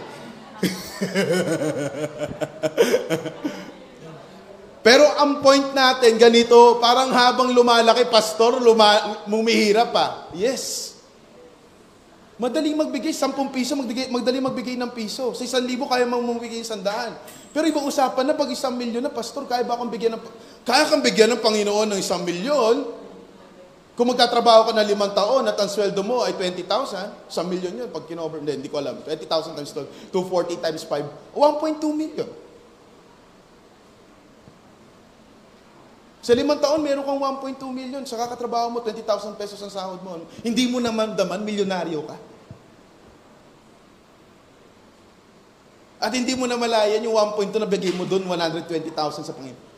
[4.84, 10.30] Pero ang point natin, ganito, parang habang lumalaki, pastor, luma, mumihirap pa.
[10.36, 10.93] Yes.
[12.34, 15.30] Madaling magbigay, 10 piso, magbigay, madaling magbigay ng piso.
[15.38, 17.54] Sa 1,000, kaya mong magbigay ng 100.
[17.54, 20.22] Pero ibang usapan na, pag 1 milyon na, pastor, kaya ba akong bigyan ng,
[20.66, 22.76] kaya kang bigyan ng Panginoon ng 1 milyon?
[23.94, 27.86] Kung magtatrabaho ka na limang taon at ang sweldo mo ay 20,000, sa million yun,
[27.94, 32.26] pag kinover, hindi, hindi ko alam, 20,000 times 12, 240 times 5, 1.2 million.
[36.24, 38.00] Sa limang taon, meron kang 1.2 million.
[38.08, 40.24] Sa kakatrabaho mo, 20,000 pesos ang sahod mo.
[40.40, 42.16] Hindi mo naman daman, milyonaryo ka.
[46.00, 49.76] At hindi mo na malayan yung 1.2 na bigay mo doon, 120,000 sa Panginoon.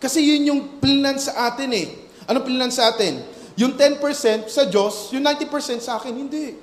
[0.00, 1.92] Kasi yun yung plinan sa atin eh.
[2.24, 3.20] Anong plinan sa atin?
[3.60, 6.56] Yung 10% sa Diyos, yung 90% sa akin, hindi.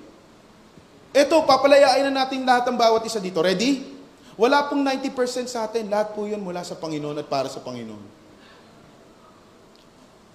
[1.13, 3.45] Ito, papalayain na natin lahat ng bawat isa dito.
[3.45, 3.94] Ready?
[4.35, 5.87] Wala pong 90% sa atin.
[5.87, 8.03] Lahat po yun mula sa Panginoon at para sa Panginoon.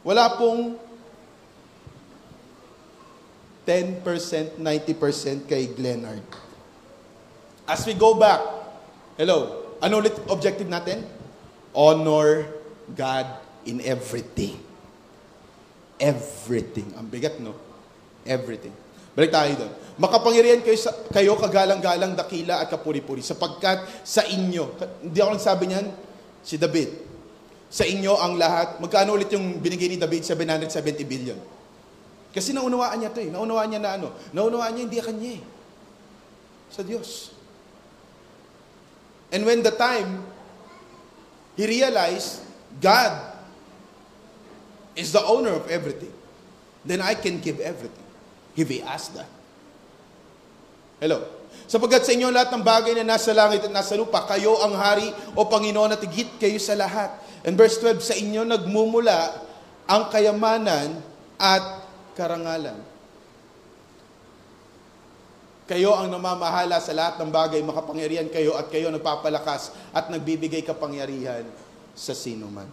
[0.00, 0.80] Wala pong
[3.68, 6.24] 10%, 90% kay Glenard.
[7.68, 8.40] As we go back,
[9.20, 11.04] hello, ano ulit objective natin?
[11.76, 12.48] Honor
[12.96, 13.28] God
[13.68, 14.58] in everything.
[16.00, 16.88] Everything.
[16.96, 17.52] Ang bigat, no?
[18.24, 18.72] Everything.
[19.20, 19.72] Balik tayo doon.
[20.00, 25.87] Makapangyarihan kayo, sa, kayo kagalang-galang dakila at kapuri-puri sapagkat sa inyo, hindi ako nagsabi niyan,
[26.40, 26.88] si David,
[27.68, 30.24] sa inyo ang lahat, magkano ulit yung binigay ni David?
[30.24, 31.37] 770 billion.
[32.33, 33.28] Kasi naunawaan niya to eh.
[33.28, 34.09] Naunawaan niya na ano?
[34.33, 35.42] Naunawaan niya hindi kanya eh.
[36.72, 37.37] Sa Diyos.
[39.28, 40.24] And when the time,
[41.61, 42.40] he realized,
[42.80, 43.37] God
[44.96, 46.16] is the owner of everything,
[46.88, 47.99] then I can give everything.
[48.58, 49.30] If He asked that.
[51.00, 51.40] Hello?
[51.70, 55.06] Sapagkat sa inyo lahat ng bagay na nasa langit at nasa lupa, kayo ang hari
[55.38, 57.14] o Panginoon at higit kayo sa lahat.
[57.46, 59.38] And verse 12, sa inyo nagmumula
[59.86, 60.98] ang kayamanan
[61.38, 61.86] at
[62.18, 62.78] karangalan.
[65.70, 71.46] Kayo ang namamahala sa lahat ng bagay, makapangyarihan kayo at kayo nagpapalakas at nagbibigay kapangyarihan
[71.94, 72.66] sa sino man.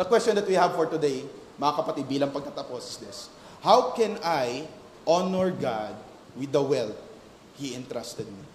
[0.00, 1.28] The question that we have for today,
[1.58, 3.18] mga kapatid, bilang pagtatapos is this.
[3.66, 4.70] How can I
[5.02, 5.98] honor God
[6.38, 6.94] with the wealth
[7.58, 8.46] He entrusted me?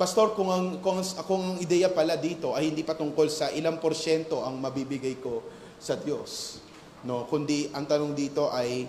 [0.00, 3.76] Pastor, kung ang, kung, kung ang ideya pala dito ay hindi pa tungkol sa ilang
[3.82, 5.44] porsyento ang mabibigay ko
[5.76, 6.62] sa Diyos.
[7.04, 8.88] No, kundi ang tanong dito ay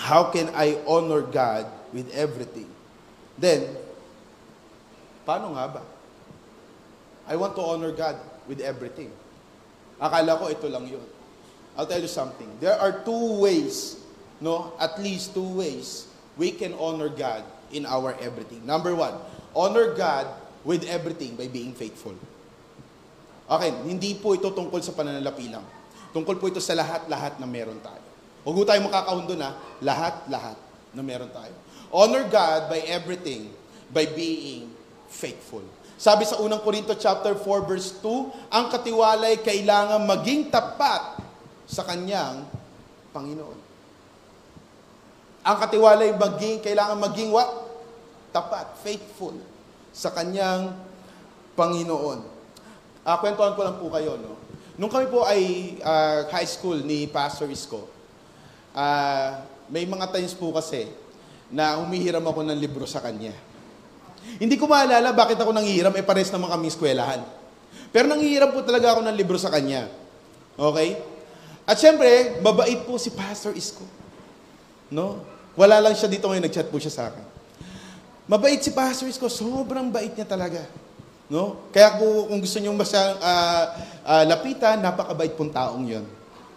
[0.00, 2.70] how can I honor God with everything?
[3.36, 3.74] Then,
[5.28, 5.82] paano nga ba?
[7.28, 8.16] I want to honor God
[8.48, 9.12] with everything.
[10.00, 11.04] Akala ko ito lang yun.
[11.76, 12.48] I'll tell you something.
[12.60, 13.96] There are two ways,
[14.40, 14.76] no?
[14.76, 18.64] At least two ways we can honor God in our everything.
[18.64, 19.16] Number one,
[19.56, 20.28] honor God
[20.64, 22.14] with everything by being faithful.
[23.48, 25.64] Okay, hindi po ito tungkol sa pananalapi lang.
[26.12, 28.04] Tungkol po ito sa lahat-lahat na meron tayo.
[28.44, 30.58] Huwag po tayo makakahundo na lahat-lahat
[30.92, 31.52] na meron tayo.
[31.92, 33.52] Honor God by everything
[33.92, 34.72] by being
[35.08, 35.64] faithful.
[36.00, 41.21] Sabi sa unang Korinto chapter 4 verse 2, ang katiwalay kailangan maging tapat
[41.66, 42.46] sa kanyang
[43.12, 43.58] Panginoon.
[45.42, 47.50] Ang katiwalay maging, kailangan maging what?
[48.30, 49.36] Tapat, faithful
[49.90, 50.72] sa kanyang
[51.58, 52.24] Panginoon.
[53.02, 54.38] Uh, kwentuhan ko lang po kayo, no?
[54.78, 57.90] Nung kami po ay uh, high school ni Pastor Isko,
[58.72, 59.28] uh,
[59.68, 60.88] may mga times po kasi
[61.52, 63.36] na humihiram ako ng libro sa kanya.
[64.40, 67.20] Hindi ko maalala bakit ako nanghihiram, eh pares naman kami eskwelahan.
[67.92, 69.92] Pero nanghihiram po talaga ako ng libro sa kanya.
[70.56, 70.96] Okay?
[71.62, 73.86] At syempre, mabait po si Pastor Isko.
[74.90, 75.22] No?
[75.54, 77.24] Wala lang siya dito ngayon, nag-chat po siya sa akin.
[78.26, 80.66] Mabait si Pastor Isko, sobrang bait niya talaga.
[81.30, 81.70] No?
[81.70, 83.64] Kaya po, kung gusto niyo basta uh,
[84.04, 86.04] uh, lapitan, napakabait pong taong yon.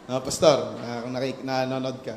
[0.06, 2.14] No, Pastor, uh, kung nakik- nanonood ka.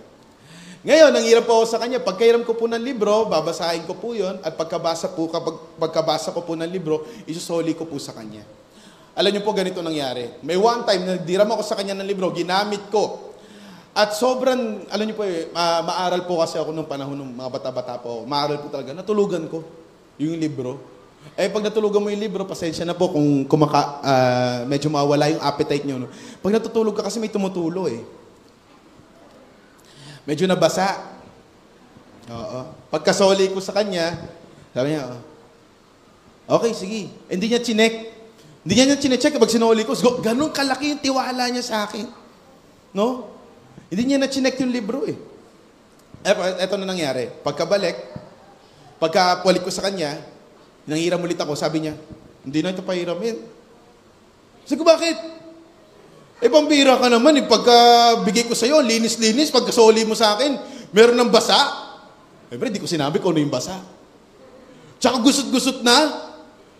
[0.85, 4.15] Ngayon, ang hirap po ako sa kanya, pagkairam ko po ng libro, babasahin ko po
[4.15, 8.47] yon at pagkabasa po, kapag pagkabasa ko po ng libro, isusoli ko po sa kanya.
[9.19, 10.31] Alam niyo po, ganito nangyari.
[10.47, 13.35] May one time, nagdiram ako sa kanya ng libro, ginamit ko.
[13.91, 17.51] At sobrang, alam niyo po eh, ma- maaral po kasi ako nung panahon ng mga
[17.51, 18.23] bata-bata po.
[18.23, 18.95] Maaral po talaga.
[18.95, 19.67] Natulugan ko
[20.23, 20.79] yung libro.
[21.35, 25.43] Eh, pag natulugan mo yung libro, pasensya na po kung kumaka, uh, medyo mawala yung
[25.43, 25.99] appetite niyo.
[25.99, 26.09] No?
[26.39, 28.07] Pag natutulog ka kasi may tumutulo eh.
[30.31, 30.95] Medyo nabasa.
[32.31, 32.61] Oo.
[32.95, 34.15] Pagkasoli ko sa kanya,
[34.71, 37.11] sabi niya, oh, okay, sige.
[37.27, 38.18] Hindi niya chinek.
[38.67, 39.95] Hindi niya niya chinecheck kapag sinuli ko.
[40.23, 42.07] Ganun kalaki yung tiwala niya sa akin.
[42.93, 43.31] No?
[43.89, 45.17] Hindi niya na chinek yung libro eh.
[46.61, 47.31] Ito na nangyari.
[47.31, 47.97] Pagkabalik,
[49.01, 50.19] pagkabalik ko sa kanya,
[50.85, 51.95] nanghiram ulit ako, sabi niya,
[52.45, 53.37] hindi na ito pahiramin.
[54.69, 55.17] Sabi ko, bakit?
[56.39, 57.41] Eh, pambira ka naman.
[57.41, 57.45] Eh.
[57.49, 57.77] Pagka
[58.23, 59.49] bigay ko sa'yo, linis-linis.
[59.49, 60.61] Pagka soli mo sa akin,
[60.93, 61.57] meron ng basa.
[62.53, 63.81] Eh, hindi ko sinabi kung ano yung basa.
[65.01, 66.28] Tsaka gusot-gusot na.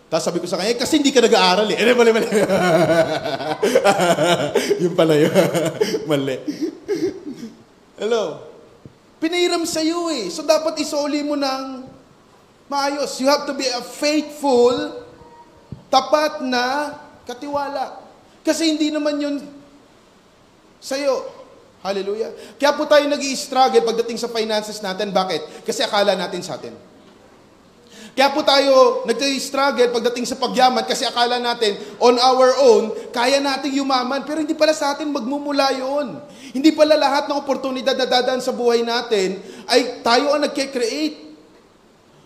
[0.09, 1.77] Tapos sabi ko sa kanya, "Eh, kasi hindi ka nag-aaral eh.
[1.77, 2.27] Eh, mali, mali.
[4.83, 5.29] yung pala yun.
[6.09, 6.35] mali.
[8.01, 8.41] Hello?
[9.21, 10.33] Pinahiram sa iyo eh.
[10.33, 11.85] So dapat isoli mo ng
[12.65, 13.21] maayos.
[13.21, 15.05] You have to be a faithful,
[15.93, 16.97] tapat na
[17.29, 18.01] katiwala.
[18.41, 19.35] Kasi hindi naman yun
[20.81, 21.37] sa'yo.
[21.85, 22.57] Hallelujah.
[22.57, 25.13] Kaya po tayo nag struggle pagdating sa finances natin.
[25.13, 25.69] Bakit?
[25.69, 26.88] Kasi akala natin sa atin.
[28.19, 33.79] Kaya po tayo nag-struggle pagdating sa pagyaman kasi akala natin on our own, kaya nating
[33.79, 34.27] yumaman.
[34.27, 36.19] Pero hindi pala sa atin magmumula yon.
[36.51, 39.39] Hindi pala lahat ng oportunidad na dadaan sa buhay natin
[39.71, 41.31] ay tayo ang nagke-create.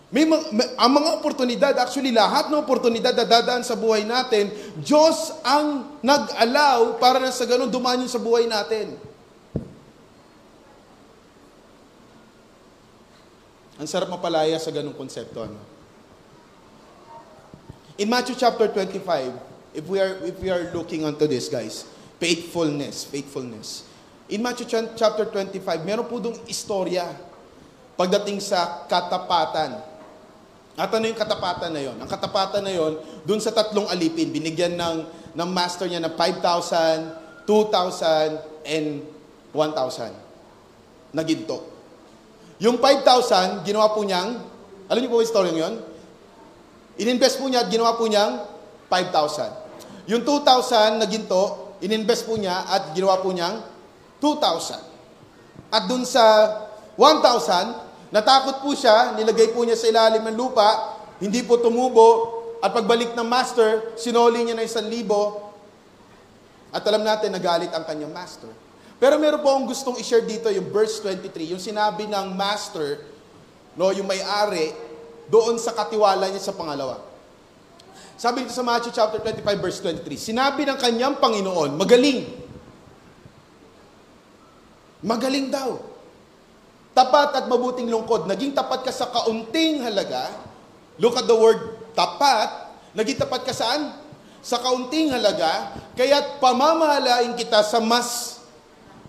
[0.09, 4.49] May, may, ang mga oportunidad, actually lahat ng oportunidad na dadaan sa buhay natin,
[4.81, 8.97] Diyos ang nag-allow para na sa ganun dumaan yun sa buhay natin.
[13.77, 15.45] Ang sarap mapalaya sa ganung konsepto.
[15.45, 15.72] Ano?
[17.93, 21.85] In Matthew chapter 25, if we are if we are looking onto this, guys,
[22.17, 23.85] faithfulness, faithfulness.
[24.33, 24.65] In Matthew
[24.97, 27.05] chapter 25, meron po dong istorya
[27.93, 29.77] pagdating sa katapatan.
[30.73, 32.01] At ano yung katapatan na yon?
[32.01, 35.05] Ang katapatan na yon, dun sa tatlong alipin, binigyan ng,
[35.37, 39.05] ng master niya ng 5,000, 2,000, and
[39.53, 41.61] 1,000 na ginto.
[42.57, 44.41] Yung 5,000, ginawa po niyang,
[44.89, 45.92] alam niyo po yung story yon?
[46.99, 48.45] Ininvest po niya at ginawa po niyang
[48.89, 50.09] 5,000.
[50.11, 53.63] Yung 2,000 na ginto, ininvest po niya at ginawa po niyang
[54.21, 55.73] 2,000.
[55.73, 56.21] At dun sa
[56.95, 62.29] 1,000, natakot po siya, nilagay po niya sa ilalim ng lupa, hindi po tumubo,
[62.63, 64.87] at pagbalik ng master, sinoli niya na 1,000.
[66.73, 68.47] At alam natin, nagalit ang kanyang master.
[69.01, 73.03] Pero meron po akong gustong i-share dito yung verse 23, yung sinabi ng master,
[73.75, 74.71] no, yung may-ari,
[75.27, 76.99] doon sa katiwala niya sa pangalawa.
[78.13, 82.23] Sabi dito sa Matthew chapter 25 verse 23, sinabi ng kanyang Panginoon, magaling.
[85.03, 85.81] Magaling daw.
[86.93, 88.29] Tapat at mabuting lungkod.
[88.29, 90.29] Naging tapat ka sa kaunting halaga.
[91.01, 92.71] Look at the word tapat.
[92.93, 93.97] Naging tapat ka saan?
[94.45, 95.75] Sa kaunting halaga.
[95.97, 98.39] Kaya't pamamahalain kita sa mas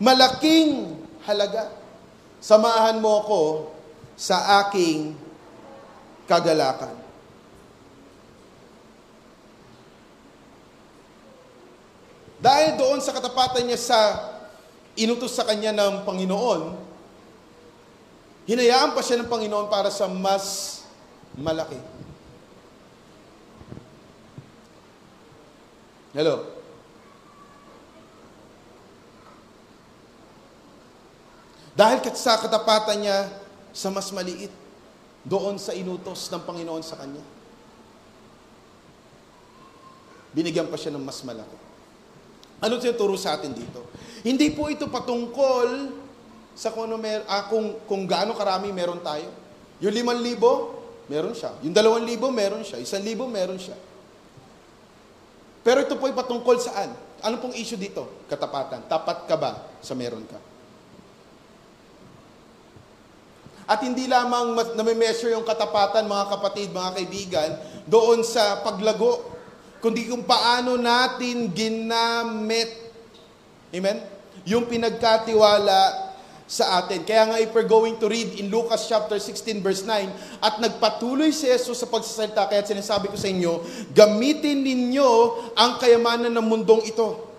[0.00, 0.96] malaking
[1.28, 1.70] halaga.
[2.40, 3.42] Samahan mo ako
[4.18, 5.23] sa aking
[6.24, 6.96] kagalakan.
[12.44, 14.00] Dahil doon sa katapatan niya sa
[15.00, 16.76] inutos sa kanya ng Panginoon,
[18.44, 20.80] hinayaan pa siya ng Panginoon para sa mas
[21.40, 21.80] malaki.
[26.12, 26.46] Hello?
[31.74, 33.18] Dahil sa katapatan niya
[33.74, 34.63] sa mas maliit
[35.24, 37.24] doon sa inutos ng Panginoon sa kanya.
[40.36, 41.56] Binigyan pa siya ng mas malaki.
[42.60, 43.88] Ano tinuturo sa atin dito?
[44.20, 46.00] Hindi po ito patungkol
[46.54, 49.32] sa kung, ano mer- ah, kung, kung gaano karami meron tayo.
[49.82, 51.56] Yung limang libo, meron siya.
[51.64, 52.78] Yung dalawang libo, meron siya.
[52.78, 53.74] Isang libo, meron siya.
[55.64, 56.92] Pero ito po ay patungkol saan?
[57.24, 58.28] Ano pong issue dito?
[58.28, 58.84] Katapatan.
[58.84, 60.36] Tapat ka ba sa meron ka?
[63.64, 67.50] At hindi lamang nami-measure yung katapatan, mga kapatid, mga kaibigan,
[67.88, 69.24] doon sa paglago,
[69.80, 72.68] kundi kung paano natin ginamit.
[73.72, 74.04] Amen?
[74.44, 76.12] Yung pinagkatiwala
[76.44, 77.08] sa atin.
[77.08, 81.32] Kaya nga if we're going to read in Lucas chapter 16 verse 9, at nagpatuloy
[81.32, 83.64] si Jesus sa pagsasalita, kaya sinasabi ko sa inyo,
[83.96, 85.08] gamitin ninyo
[85.56, 87.32] ang kayamanan ng mundong ito.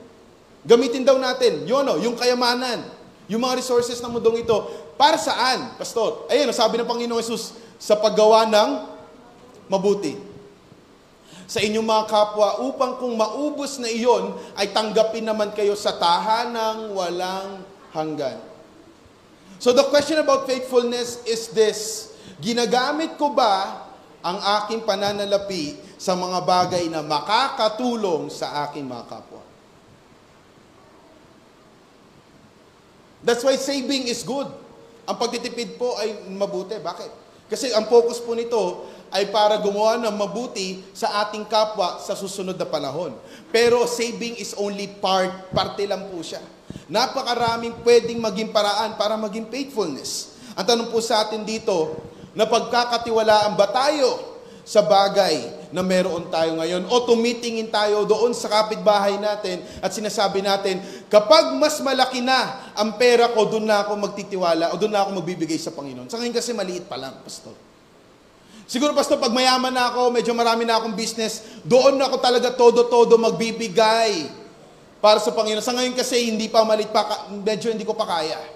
[0.65, 2.81] Gamitin daw natin, yun o, yung kayamanan,
[3.25, 4.57] yung mga resources ng mundong ito,
[4.95, 6.29] para saan, Pastor?
[6.29, 8.69] Ayun, sabi ng Panginoong Yesus, sa paggawa ng
[9.69, 10.17] mabuti.
[11.45, 16.89] Sa inyong mga kapwa, upang kung maubos na iyon, ay tanggapin naman kayo sa tahanang
[16.97, 17.61] walang
[17.93, 18.41] hanggan.
[19.61, 22.11] So the question about faithfulness is this,
[22.41, 23.85] ginagamit ko ba
[24.25, 29.44] ang aking pananalapi sa mga bagay na makakatulong sa aking mga kapwa?
[33.25, 34.47] That's why saving is good.
[35.09, 36.77] Ang pagtitipid po ay mabuti.
[36.77, 37.11] Bakit?
[37.49, 42.57] Kasi ang focus po nito ay para gumawa ng mabuti sa ating kapwa sa susunod
[42.57, 43.13] na panahon.
[43.49, 46.41] Pero saving is only part, parte lang po siya.
[46.89, 50.37] Napakaraming pwedeng maging paraan para maging faithfulness.
[50.53, 51.97] Ang tanong po sa atin dito,
[52.35, 54.35] na pagkakatiwalaan ba tayo
[54.67, 60.41] sa bagay na meron tayo ngayon o tumitingin tayo doon sa kapitbahay natin at sinasabi
[60.41, 65.05] natin, kapag mas malaki na ang pera ko, doon na ako magtitiwala o doon na
[65.05, 66.09] ako magbibigay sa Panginoon.
[66.09, 67.53] Sa ngayon kasi maliit pa lang, Pastor.
[68.65, 73.13] Siguro, Pastor, pag mayaman na ako, medyo marami na akong business, doon ako talaga todo-todo
[73.21, 74.25] magbibigay
[74.97, 75.61] para sa Panginoon.
[75.61, 78.54] Sa ngayon kasi, hindi pa malit pa, medyo hindi ko pa kaya.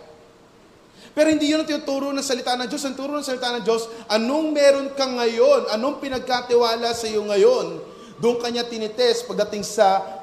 [1.13, 2.83] Pero hindi yun ang tinuturo ng salita ng Diyos.
[2.85, 5.73] Ang turo ng salita ng Diyos, anong meron ka ngayon?
[5.73, 7.81] Anong pinagkatiwala sa iyo ngayon?
[8.19, 10.19] Doon kanya tinites pagdating sa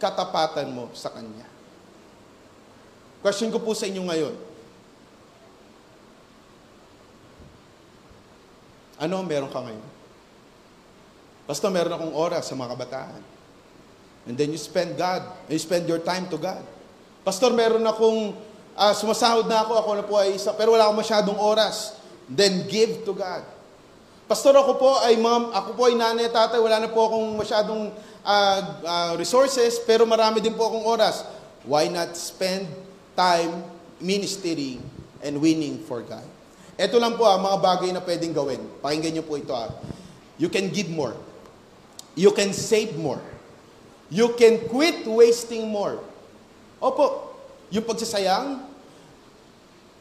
[0.00, 1.44] katapatan mo sa Kanya.
[3.20, 4.34] Question ko po sa inyo ngayon.
[8.96, 9.88] Ano meron ka ngayon?
[11.44, 13.22] Basta meron akong oras sa mga kabataan.
[14.28, 16.64] And then you spend God, you spend your time to God.
[17.24, 18.36] Pastor, meron akong,
[18.76, 21.98] uh, sumasahod na ako, ako na po ay isa, pero wala akong masyadong oras.
[22.30, 23.42] Then give to God.
[24.30, 27.34] Pastor, ako po ay ma'am, ako po ay nanay at tatay, wala na po akong
[27.34, 27.90] masyadong
[28.22, 31.26] uh, uh, resources, pero marami din po akong oras.
[31.66, 32.70] Why not spend
[33.18, 33.66] time
[33.98, 34.78] ministering
[35.18, 36.24] and winning for God?
[36.80, 38.62] Ito lang po ah, mga bagay na pwedeng gawin.
[38.80, 39.68] Pakinggan niyo po ito ah.
[40.40, 41.12] You can give more.
[42.16, 43.20] You can save more.
[44.08, 46.00] You can quit wasting more.
[46.80, 47.29] Opo,
[47.70, 48.62] yung pagsasayang,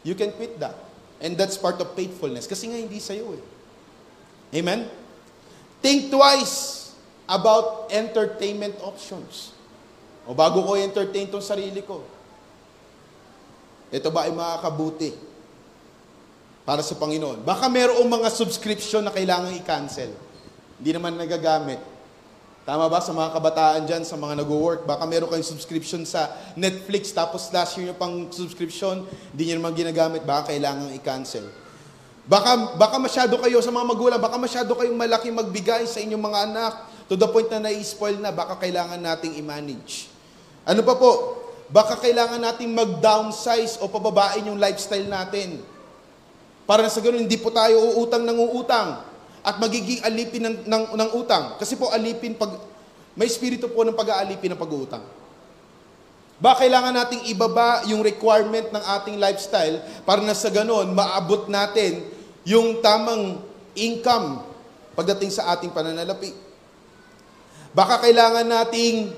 [0.03, 0.75] you can quit that.
[1.21, 2.49] And that's part of faithfulness.
[2.49, 3.43] Kasi nga hindi sa'yo eh.
[4.59, 4.89] Amen?
[5.79, 6.89] Think twice
[7.29, 9.53] about entertainment options.
[10.25, 12.01] O bago ko entertain tong sarili ko,
[13.89, 15.29] ito ba ay makakabuti?
[16.69, 17.41] para sa Panginoon.
[17.41, 20.13] Baka mayroong mga subscription na kailangan i-cancel.
[20.77, 21.81] Hindi naman nagagamit.
[22.69, 24.85] Tama ba sa mga kabataan dyan, sa mga nag-work?
[24.85, 29.73] Baka meron kayong subscription sa Netflix, tapos last year nyo pang subscription, hindi nyo naman
[29.73, 31.49] ginagamit, baka kailangan i-cancel.
[32.29, 36.39] Baka, baka masyado kayo sa mga magulang, baka masyado kayong malaki magbigay sa inyong mga
[36.45, 36.73] anak,
[37.09, 40.05] to the point na nai-spoil na, baka kailangan nating i-manage.
[40.61, 41.41] Ano pa po?
[41.73, 45.57] Baka kailangan nating mag-downsize o pababain yung lifestyle natin.
[46.69, 49.08] Para sa ganun, hindi po tayo uutang ng uutang
[49.43, 51.55] at magiging alipin ng, ng, ng utang.
[51.55, 52.55] Kasi po alipin, pag,
[53.15, 55.03] may espiritu po ng pag-aalipin ng pag-uutang.
[56.39, 62.07] Ba kailangan nating ibaba yung requirement ng ating lifestyle para na sa ganun, maabot natin
[62.47, 63.43] yung tamang
[63.75, 64.47] income
[64.95, 66.31] pagdating sa ating pananalapi.
[67.75, 69.11] Baka kailangan nating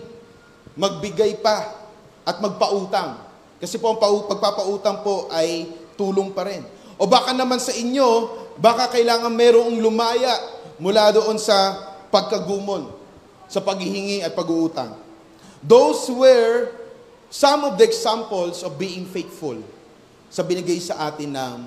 [0.74, 1.69] magbigay pa
[2.26, 3.22] at magpautang.
[3.61, 6.65] Kasi po ang pagpapautang po ay tulong pa rin.
[6.97, 10.38] O baka naman sa inyo, baka kailangan merong lumaya
[10.78, 12.93] mula doon sa pagkagumon,
[13.49, 14.93] sa paghihingi at pag-uutang.
[15.66, 16.70] Those were
[17.34, 19.57] some of the examples of being faithful
[20.30, 21.57] sa binigay sa atin ng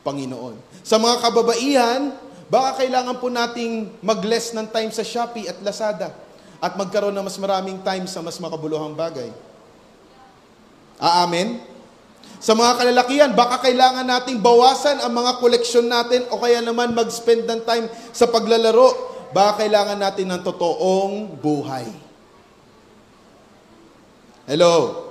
[0.00, 0.56] Panginoon.
[0.80, 2.16] Sa mga kababaihan,
[2.48, 6.16] baka kailangan po nating mag-less ng time sa Shopee at Lazada
[6.58, 9.30] at magkaroon ng mas maraming time sa mas makabuluhang bagay.
[10.98, 11.62] Aamen?
[12.38, 17.50] Sa mga kalalakihan, baka kailangan nating bawasan ang mga koleksyon natin o kaya naman mag-spend
[17.50, 18.94] ng time sa paglalaro.
[19.34, 21.86] Baka kailangan natin ng totoong buhay.
[24.46, 25.04] Hello?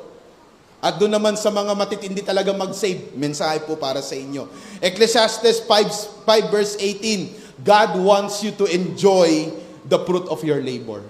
[0.80, 4.48] At doon naman sa mga matitindi talaga mag-save, mensahe po para sa inyo.
[4.80, 9.52] Ecclesiastes 5, 5 verse 18, God wants you to enjoy
[9.84, 11.04] the fruit of your labor.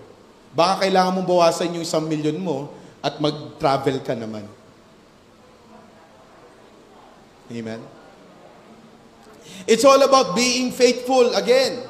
[0.58, 2.74] Baka kailangan mong bawasan yung isang milyon mo
[3.06, 4.57] at mag-travel ka naman.
[7.52, 7.82] Amen?
[9.66, 11.84] It's all about being faithful again.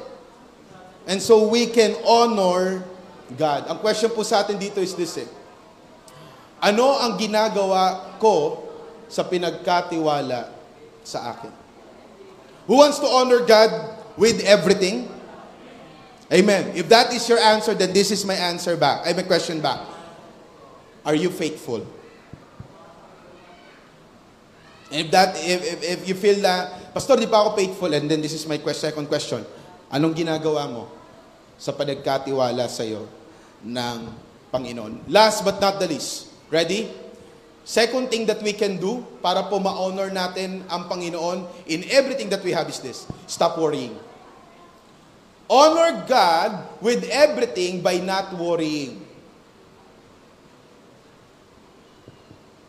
[1.06, 2.84] And so we can honor
[3.36, 3.66] God.
[3.68, 5.28] Ang question po sa atin dito is this eh.
[6.58, 8.66] Ano ang ginagawa ko
[9.08, 10.52] sa pinagkatiwala
[11.02, 11.52] sa akin?
[12.68, 13.72] Who wants to honor God
[14.20, 15.08] with everything?
[16.28, 16.76] Amen.
[16.76, 19.08] If that is your answer, then this is my answer back.
[19.08, 19.80] I have a question back.
[21.08, 21.88] Are you faithful?
[24.88, 28.24] If that, if, if, if you feel na, Pastor, di pa ako faithful, and then
[28.24, 29.44] this is my question, second question,
[29.92, 30.88] anong ginagawa mo
[31.60, 33.04] sa panagkatiwala sa iyo
[33.64, 33.98] ng
[34.48, 35.04] Panginoon?
[35.12, 36.88] Last but not the least, ready?
[37.68, 42.40] Second thing that we can do para po ma-honor natin ang Panginoon in everything that
[42.40, 43.92] we have is this, stop worrying.
[45.52, 49.04] Honor God with everything by not worrying.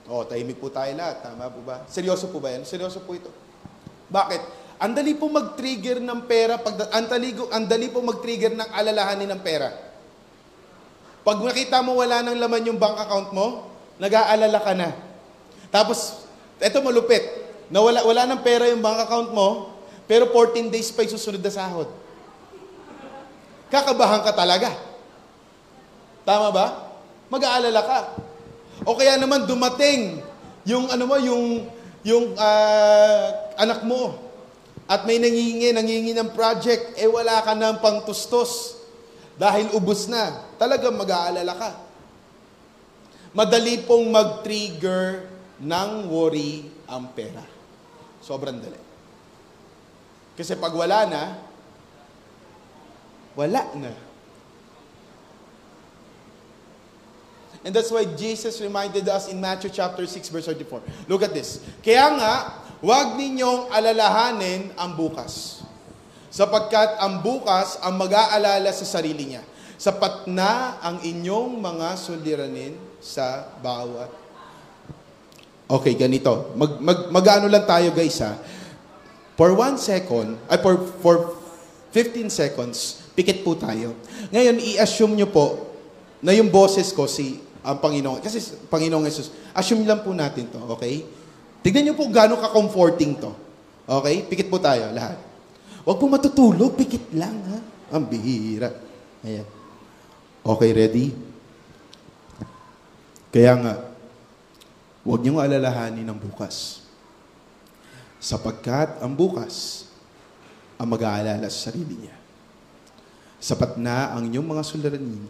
[0.10, 1.22] Oh, tahimik po tayo lahat.
[1.22, 1.86] Tama po ba?
[1.86, 2.66] Seryoso po ba yan?
[2.66, 3.30] Seryoso po ito.
[4.10, 4.42] Bakit?
[4.82, 9.30] Ang dali po mag-trigger ng pera, pag, ang, dali, ang dali po mag-trigger ng alalahanin
[9.30, 9.70] ng pera.
[11.22, 13.70] Pag nakita mo wala nang laman yung bank account mo,
[14.02, 14.90] nag-aalala ka na.
[15.70, 16.26] Tapos,
[16.58, 17.22] eto malupit,
[17.70, 19.78] na wala, wala nang pera yung bank account mo,
[20.10, 21.86] pero 14 days pa susunod na sahod.
[23.70, 24.74] Kakabahan ka talaga.
[26.26, 26.66] Tama ba?
[27.30, 28.00] Mag-aalala ka.
[28.88, 30.24] O kaya naman dumating
[30.64, 31.68] yung ano mo, yung
[32.04, 33.28] yung uh,
[33.60, 34.30] anak mo.
[34.90, 38.82] at may nangingi, nangingi ng project, eh wala ka ng pangtustos
[39.38, 41.72] dahil ubos na, talagang mag-aalala ka.
[43.38, 45.30] Madali pong mag-trigger
[45.62, 47.46] ng worry ang pera.
[48.26, 48.82] Sobrang dali.
[50.34, 51.24] Kasi pag wala na,
[53.38, 53.94] wala na.
[57.64, 61.12] And that's why Jesus reminded us in Matthew chapter 6 verse 34.
[61.12, 61.60] Look at this.
[61.84, 62.34] Kaya nga,
[62.80, 65.60] huwag ninyong alalahanin ang bukas.
[66.32, 69.44] Sapagkat ang bukas ang mag-aalala sa sarili niya.
[69.76, 74.12] Sapat na ang inyong mga suliranin sa bawat.
[75.70, 76.56] Okay, ganito.
[76.56, 78.40] Mag, mag, mag-ano lang tayo guys ha.
[79.40, 81.16] For one second, ay for, for
[81.96, 83.96] 15 seconds, pikit po tayo.
[84.36, 85.72] Ngayon, i-assume nyo po
[86.20, 88.20] na yung boses ko si ang Panginoon.
[88.24, 91.04] Kasi Panginoong Jesus, assume lang po natin to, okay?
[91.60, 93.32] Tignan nyo po gano'ng ka-comforting to.
[93.90, 94.24] Okay?
[94.28, 95.18] Pikit po tayo, lahat.
[95.84, 97.60] Huwag po matutulog, pikit lang, ha?
[97.98, 98.70] Ang bihira.
[99.26, 99.48] Ayan.
[100.46, 101.12] Okay, ready?
[103.30, 103.74] Kaya nga,
[105.04, 106.86] huwag niyong alalahanin ang bukas.
[108.20, 109.88] Sapagkat ang bukas
[110.80, 112.16] ang mag-aalala sa sarili niya.
[113.40, 115.24] Sapat na ang inyong mga suliranin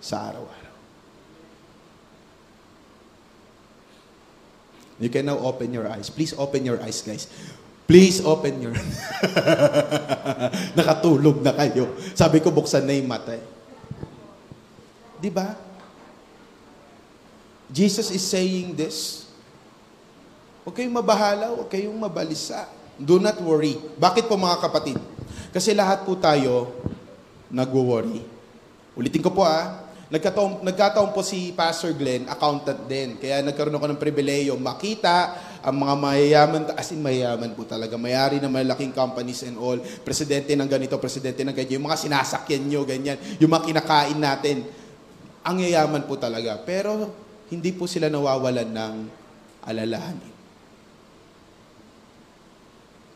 [0.00, 0.59] sa araw-araw.
[5.00, 6.12] You can now open your eyes.
[6.12, 7.24] Please open your eyes, guys.
[7.88, 8.76] Please open your...
[10.78, 11.96] Nakatulog na kayo.
[12.12, 13.34] Sabi ko, buksan na yung mata.
[13.34, 13.44] Eh.
[15.18, 15.56] Di ba?
[17.72, 19.26] Jesus is saying this.
[20.62, 22.68] Huwag kayong mabahala, huwag kayong mabalisa.
[23.00, 23.80] Do not worry.
[23.96, 25.00] Bakit po mga kapatid?
[25.50, 26.76] Kasi lahat po tayo
[27.50, 28.22] nagwo-worry.
[28.94, 33.14] Ulitin ko po ah, nagkataon, nagkataon po si Pastor Glenn, accountant din.
[33.16, 38.42] Kaya nagkaroon ako ng pribileyo makita ang mga mayayaman, as in mayayaman po talaga, mayari
[38.42, 42.80] ng malaking companies and all, presidente ng ganito, presidente ng ganyan, yung mga sinasakyan nyo,
[42.82, 44.56] ganyan, yung mga kinakain natin,
[45.46, 46.58] ang yayaman po talaga.
[46.66, 47.12] Pero
[47.52, 48.94] hindi po sila nawawalan ng
[49.68, 50.34] alalahanin.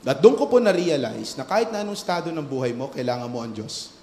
[0.05, 3.41] At doon ko po na-realize na kahit na anong estado ng buhay mo, kailangan mo
[3.41, 3.94] ang Diyos.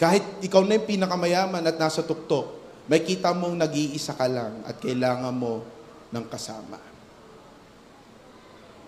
[0.00, 2.56] Kahit ikaw na yung pinakamayaman at nasa tuktok,
[2.88, 5.60] may kita mong nag-iisa ka lang at kailangan mo
[6.08, 6.80] ng kasama.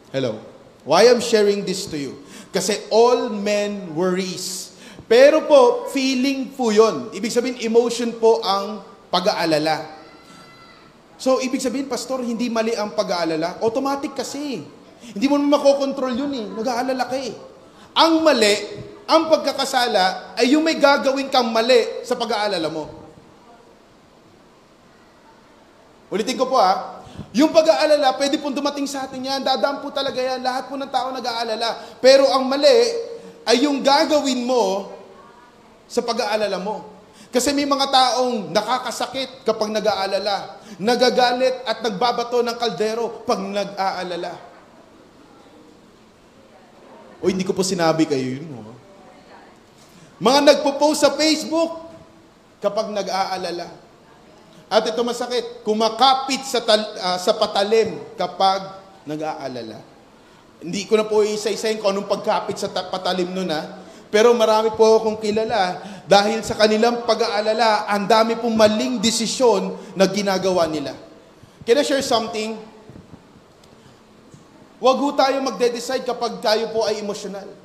[0.09, 0.41] Hello?
[0.89, 2.25] Why I'm sharing this to you?
[2.49, 4.73] Kasi all men worries.
[5.05, 7.13] Pero po, feeling po yun.
[7.13, 8.81] Ibig sabihin, emotion po ang
[9.13, 10.01] pag-aalala.
[11.21, 13.61] So, ibig sabihin, Pastor, hindi mali ang pag-aalala.
[13.63, 14.65] Automatic kasi.
[15.13, 16.47] Hindi mo makokontrol yun eh.
[16.51, 17.37] Nag-aalala ka eh.
[17.95, 18.57] Ang mali,
[19.07, 22.89] ang pagkakasala, ay yung may gagawin kang mali sa pag-aalala mo.
[26.13, 27.01] Ulitin ko po ah.
[27.33, 29.41] Yung pag-aalala, pwede pong dumating sa atin yan.
[29.41, 30.45] Dadaan po talaga yan.
[30.45, 32.01] Lahat po ng tao nag-aalala.
[32.05, 32.69] Pero ang mali,
[33.49, 34.93] ay yung gagawin mo
[35.89, 36.93] sa pag-aalala mo.
[37.33, 40.61] Kasi may mga taong nakakasakit kapag nag-aalala.
[40.77, 44.33] Nagagalit at nagbabato ng kaldero pag nag-aalala.
[47.25, 48.72] O hindi ko po sinabi kayo yun mo.
[50.23, 51.91] Mga nagpo-post sa Facebook
[52.63, 53.67] kapag nag-aalala.
[54.71, 58.63] At ito masakit, kumakapit sa, tal- uh, sa patalim kapag
[59.03, 59.83] nag-aalala.
[60.63, 63.83] Hindi ko na po isa-isayin kung anong pagkapit sa patalim nun ha.
[64.15, 70.07] Pero marami po akong kilala dahil sa kanilang pag-aalala, ang dami pong maling desisyon na
[70.07, 70.95] ginagawa nila.
[71.67, 72.55] Can I share something?
[74.79, 77.62] Huwag ho tayo magde-decide kapag tayo po ay emotional.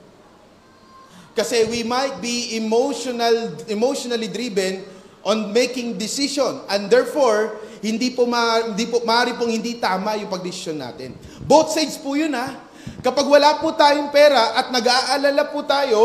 [1.38, 4.82] Kasi we might be emotional, emotionally driven
[5.22, 6.66] on making decision.
[6.66, 11.14] And therefore, hindi po, ma, hindi po maaari pong hindi tama yung pagdesisyon natin.
[11.46, 12.66] Both sides po yun ha.
[13.06, 16.02] Kapag wala po tayong pera at nag-aalala po tayo,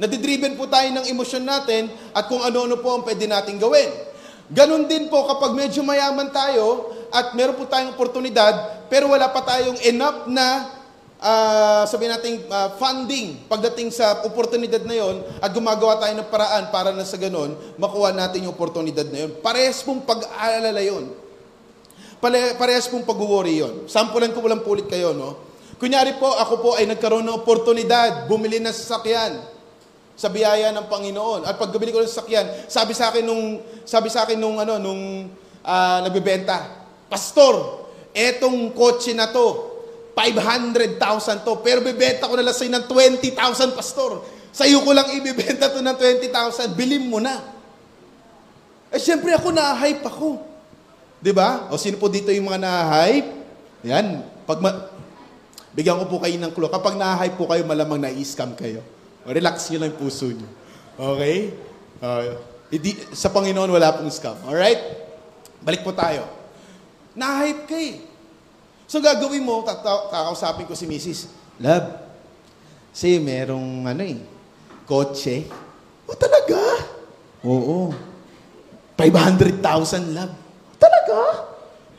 [0.00, 3.92] nadidriven po tayo ng emosyon natin at kung ano-ano po ang pwede natin gawin.
[4.48, 9.44] Ganon din po kapag medyo mayaman tayo at meron po tayong oportunidad, pero wala pa
[9.44, 10.72] tayong enough na
[11.24, 16.68] uh, sabihin natin uh, funding pagdating sa oportunidad na yon at gumagawa tayo ng paraan
[16.68, 19.30] para na sa ganon, makuha natin yung oportunidad na yon.
[19.40, 21.08] Parehas pong pag-aalala yon.
[22.60, 23.88] Parehas pong pag-worry yon.
[23.88, 25.56] Sampulan ko walang pulit kayo, no?
[25.80, 29.42] Kunyari po, ako po ay nagkaroon ng oportunidad, bumili ng sasakyan
[30.14, 31.44] sa biyaya ng Panginoon.
[31.44, 35.28] At pagbili ko ng sasakyan, sabi sa akin nung sabi sa akin nung ano nung
[35.66, 39.73] uh, nagbebenta, Pastor, etong kotse na to,
[40.14, 44.22] 500,000 to, pero bebenta ko na lang sa'yo ng 20,000, Pastor.
[44.54, 47.42] Sa iyo ko lang ibebenta to ng 20,000, bilhin mo na.
[48.94, 50.38] Eh, siyempre ako na-hype ako.
[51.34, 51.66] ba?
[51.74, 53.30] O sino po dito yung mga na-hype?
[53.82, 54.22] Yan.
[54.46, 54.94] Pag ma-
[55.74, 56.70] Bigyan ko po kayo ng clue.
[56.70, 58.78] Kapag na-hype po kayo, malamang na-scam kayo.
[59.26, 60.46] Relax nyo lang yung puso nyo.
[60.94, 61.50] Okay?
[61.98, 62.38] Uh,
[62.70, 64.38] hindi, sa Panginoon, wala pong scam.
[64.46, 64.78] Alright?
[65.66, 66.30] Balik po tayo.
[67.18, 68.13] Na-hype ka eh.
[68.84, 71.30] So gagawin mo, kakausapin ko si Mrs.
[71.60, 71.88] Love,
[72.94, 74.22] kasi merong ano eh,
[74.86, 75.50] kotse.
[76.06, 76.60] O talaga?
[77.42, 77.90] Oo.
[78.94, 80.34] 500,000 love.
[80.78, 81.18] Talaga?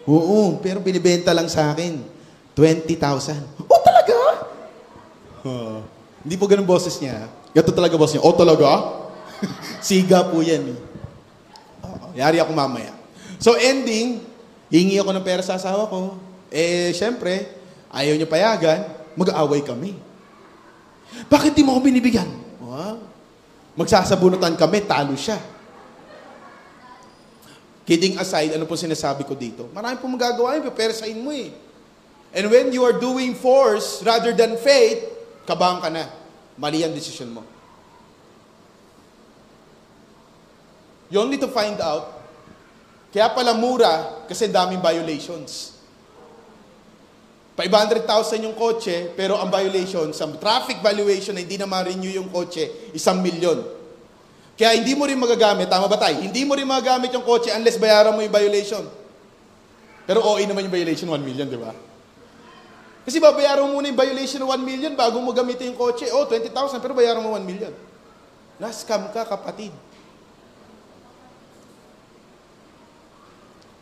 [0.08, 2.00] Oo, pero binibenta lang sa akin.
[2.56, 3.68] 20,000.
[3.68, 4.18] O talaga?
[5.44, 5.84] Oh.
[6.24, 7.28] Hindi po ganun boses niya.
[7.52, 8.24] Gato talaga boses niya.
[8.24, 8.96] O talaga?
[9.86, 10.80] Siga po yan eh.
[11.84, 12.96] Oo, yari ako mamaya.
[13.38, 14.24] So ending,
[14.72, 16.16] hingi ako ng pera sa asawa ko.
[16.56, 17.51] Eh, syempre,
[17.91, 18.80] ayaw niya payagan,
[19.20, 19.91] mag-aaway kami.
[21.28, 22.32] Bakit di mo ako binibigyan?
[22.64, 23.03] Wow.
[23.76, 25.36] Magsasabunutan kami, talo siya.
[27.84, 29.68] Kidding aside, ano po sinasabi ko dito?
[29.76, 31.51] Marami po magagawa yun, pepersain mo eh.
[32.32, 35.03] And when you are doing force rather than faith,
[35.43, 36.08] kabang ka na.
[36.56, 37.43] Mali ang decision mo.
[41.12, 42.16] You only to find out,
[43.12, 45.74] kaya pala mura kasi daming violations.
[47.56, 52.91] 500,000 yung kotse, pero ang violation, sa traffic violation na hindi na ma-renew yung kotse,
[52.91, 53.64] isang milyon.
[54.60, 56.20] Kaya hindi mo rin magagamit, tama ba tayo?
[56.20, 58.84] Hindi mo rin magagamit yung kotse unless bayaran mo yung violation.
[60.03, 61.72] Pero OA naman yung violation, 1 million, di ba?
[63.08, 66.12] Kasi babayaran mo muna yung violation ng 1 million bago mo gamitin yung kotse.
[66.12, 66.51] Oh, 20,000,
[66.84, 67.72] pero bayaran mo 1 million.
[68.60, 69.72] Na-scam ka, kapatid.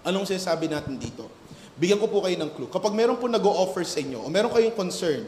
[0.04, 1.26] Anong sinasabi natin dito?
[1.74, 2.70] Bigyan ko po kayo ng clue.
[2.70, 5.26] Kapag meron po nag-o-offer sa inyo o meron kayong concern,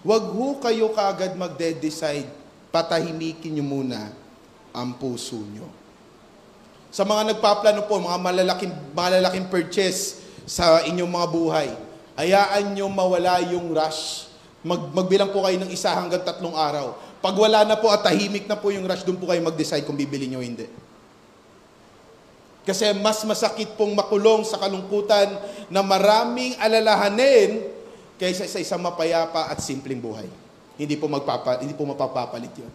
[0.00, 2.28] wag ho kayo kaagad magde-decide,
[2.72, 4.08] patahimikin nyo muna
[4.72, 5.68] ang puso nyo.
[6.88, 11.68] Sa mga nagpaplano po, mga malalaking, malalaking purchase sa inyong mga buhay,
[12.16, 14.28] hayaan nyo mawala yung rush.
[14.64, 16.96] Mag, magbilang po kayo ng isa hanggang tatlong araw.
[17.20, 19.96] Pag wala na po at tahimik na po yung rush, doon po kayo mag-decide kung
[19.96, 20.68] bibili nyo o hindi.
[22.62, 25.34] Kasi mas masakit pong makulong sa kalungkutan
[25.66, 27.58] na maraming alalahanin
[28.22, 30.30] kaysa sa isang mapayapa at simpleng buhay.
[30.78, 32.72] Hindi po magpapa, hindi po mapapapalit 'yon.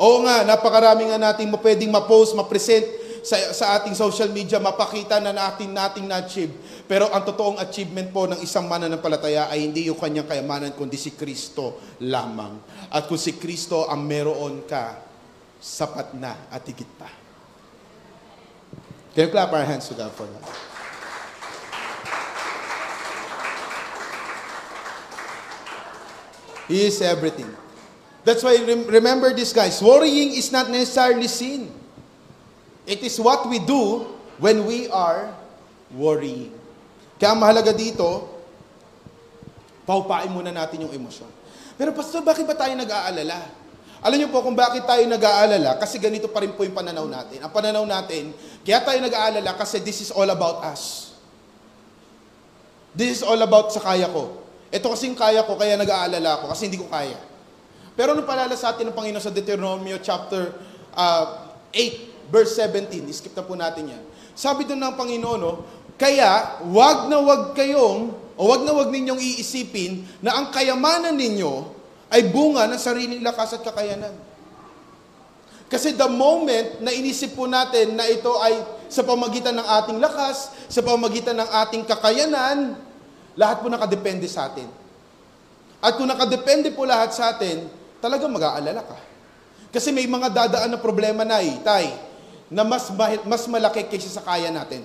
[0.00, 2.88] Oo nga, napakarami nga nating pwedeng ma-post, ma-present
[3.22, 6.50] sa, sa ating social media, mapakita na natin nating na-achieve.
[6.88, 11.14] Pero ang totoong achievement po ng isang mananampalataya ay hindi yung kanyang kayamanan, kundi si
[11.14, 12.56] Kristo lamang.
[12.90, 14.96] At kung si Kristo ang meron ka,
[15.62, 17.21] sapat na at higit pa.
[19.12, 20.44] Can you clap our hands to God for that?
[26.68, 27.52] He is everything.
[28.24, 31.68] That's why rem- remember this guys, worrying is not necessarily sin.
[32.86, 34.08] It is what we do
[34.40, 35.34] when we are
[35.92, 36.56] worrying.
[37.20, 38.26] Kaya mahalaga dito,
[39.84, 41.28] paupain muna natin yung emosyon.
[41.76, 43.61] Pero pastor, bakit ba tayo nag-aalala?
[44.02, 47.38] Alam niyo po kung bakit tayo nag-aalala, kasi ganito pa rin po yung pananaw natin.
[47.38, 48.34] Ang pananaw natin,
[48.66, 51.14] kaya tayo nag-aalala kasi this is all about us.
[52.98, 54.42] This is all about sa kaya ko.
[54.74, 57.14] Ito kasing kaya ko, kaya nag-aalala ako, kasi hindi ko kaya.
[57.94, 60.50] Pero nung palala sa atin ng Panginoon sa Deuteronomy chapter
[60.98, 64.02] uh, 8, verse 17, skip na po natin yan.
[64.34, 65.62] Sabi doon ng Panginoon, no,
[65.94, 71.81] kaya wag na wag kayong, o wag na wag ninyong iisipin na ang kayamanan ninyo
[72.12, 74.12] ay bunga ng sariling lakas at kakayanan.
[75.72, 78.60] Kasi the moment na inisip po natin na ito ay
[78.92, 82.76] sa pamagitan ng ating lakas, sa pamagitan ng ating kakayanan,
[83.32, 84.68] lahat po nakadepende sa atin.
[85.80, 87.64] At kung nakadepende po lahat sa atin,
[88.04, 88.98] talaga mag-aalala ka.
[89.72, 91.88] Kasi may mga dadaan na problema na eh, tay,
[92.52, 92.92] na mas,
[93.24, 94.84] mas malaki kaysa sa kaya natin.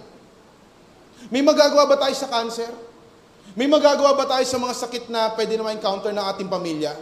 [1.28, 2.72] May magagawa ba tayo sa cancer?
[3.60, 6.96] May magagawa ba tayo sa mga sakit na pwede na ma-encounter ng ating pamilya?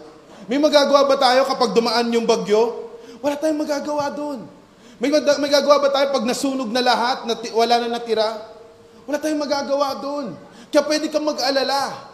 [0.46, 2.94] May magagawa ba tayo kapag dumaan yung bagyo?
[3.22, 4.46] Wala tayong magagawa doon.
[5.02, 8.32] May, may gagawa ba tayo pag nasunog na lahat, nati, wala na natira?
[9.10, 10.38] Wala tayong magagawa doon.
[10.70, 12.14] Kaya pwede kang mag-alala.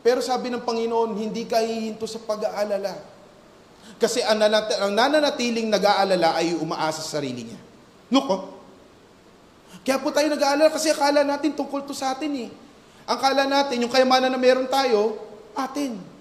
[0.00, 2.94] Pero sabi ng Panginoon, hindi ka hihinto sa pag-aalala.
[3.98, 7.60] Kasi ang, nanat- ang nananatiling nag-aalala ay umaasa sa sarili niya.
[8.08, 8.42] Look, oh.
[9.84, 12.50] Kaya po tayo nag-aalala kasi akala natin tungkol to sa atin eh.
[13.04, 15.18] Ang akala natin, yung kayamanan na meron tayo,
[15.52, 16.13] atin.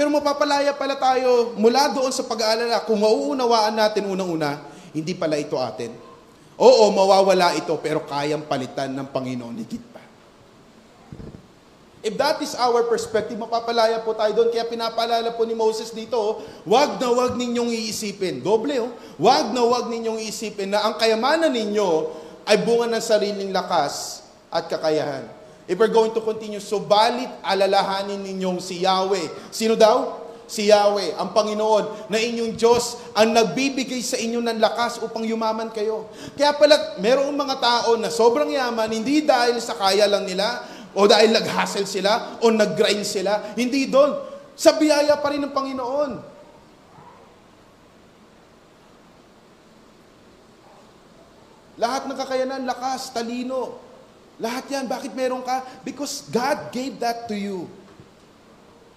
[0.00, 4.56] Pero mapapalaya pala tayo mula doon sa pag-aalala kung mauunawaan natin unang-una,
[4.96, 5.92] hindi pala ito atin.
[6.56, 10.00] Oo, mawawala ito, pero kayang palitan ng Panginoon higit pa.
[12.00, 14.48] If that is our perspective, mapapalaya po tayo doon.
[14.48, 16.16] Kaya pinapaalala po ni Moses dito,
[16.64, 18.40] wag na wag ninyong iisipin.
[18.40, 18.96] Doble, oh.
[19.20, 22.08] Wag na wag ninyong iisipin na ang kayamanan ninyo
[22.48, 25.39] ay bunga ng sariling lakas at kakayahan.
[25.70, 29.54] If we're going to continue, subalit alalahanin ninyong si Yahweh.
[29.54, 30.18] Sino daw?
[30.50, 35.70] Si Yahweh, ang Panginoon, na inyong Diyos, ang nagbibigay sa inyo ng lakas upang yumaman
[35.70, 36.10] kayo.
[36.34, 40.58] Kaya pala, merong mga tao na sobrang yaman, hindi dahil sa kaya lang nila,
[40.90, 43.54] o dahil nag-hustle sila, o nag-grind sila.
[43.54, 44.26] Hindi doon.
[44.58, 46.12] Sa biyaya pa rin ng Panginoon.
[51.78, 53.89] Lahat ng kakayanan, lakas, talino.
[54.40, 54.88] Lahat yan.
[54.88, 55.62] Bakit meron ka?
[55.84, 57.68] Because God gave that to you.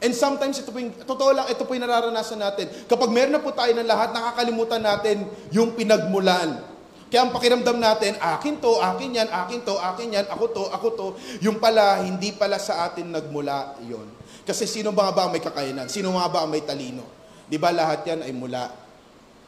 [0.03, 2.67] And sometimes, ito po yung, totoo lang, ito po yung nararanasan natin.
[2.91, 6.59] Kapag meron na po tayo ng lahat, nakakalimutan natin yung pinagmulan.
[7.07, 10.87] Kaya ang pakiramdam natin, akin to, akin yan, akin to, akin yan, ako to, ako
[10.97, 11.07] to.
[11.45, 14.09] Yung pala, hindi pala sa atin nagmula yon.
[14.43, 15.87] Kasi sino ba ba may kakayanan?
[15.87, 17.05] Sino ba ang may talino?
[17.47, 18.65] Di ba lahat yan ay mula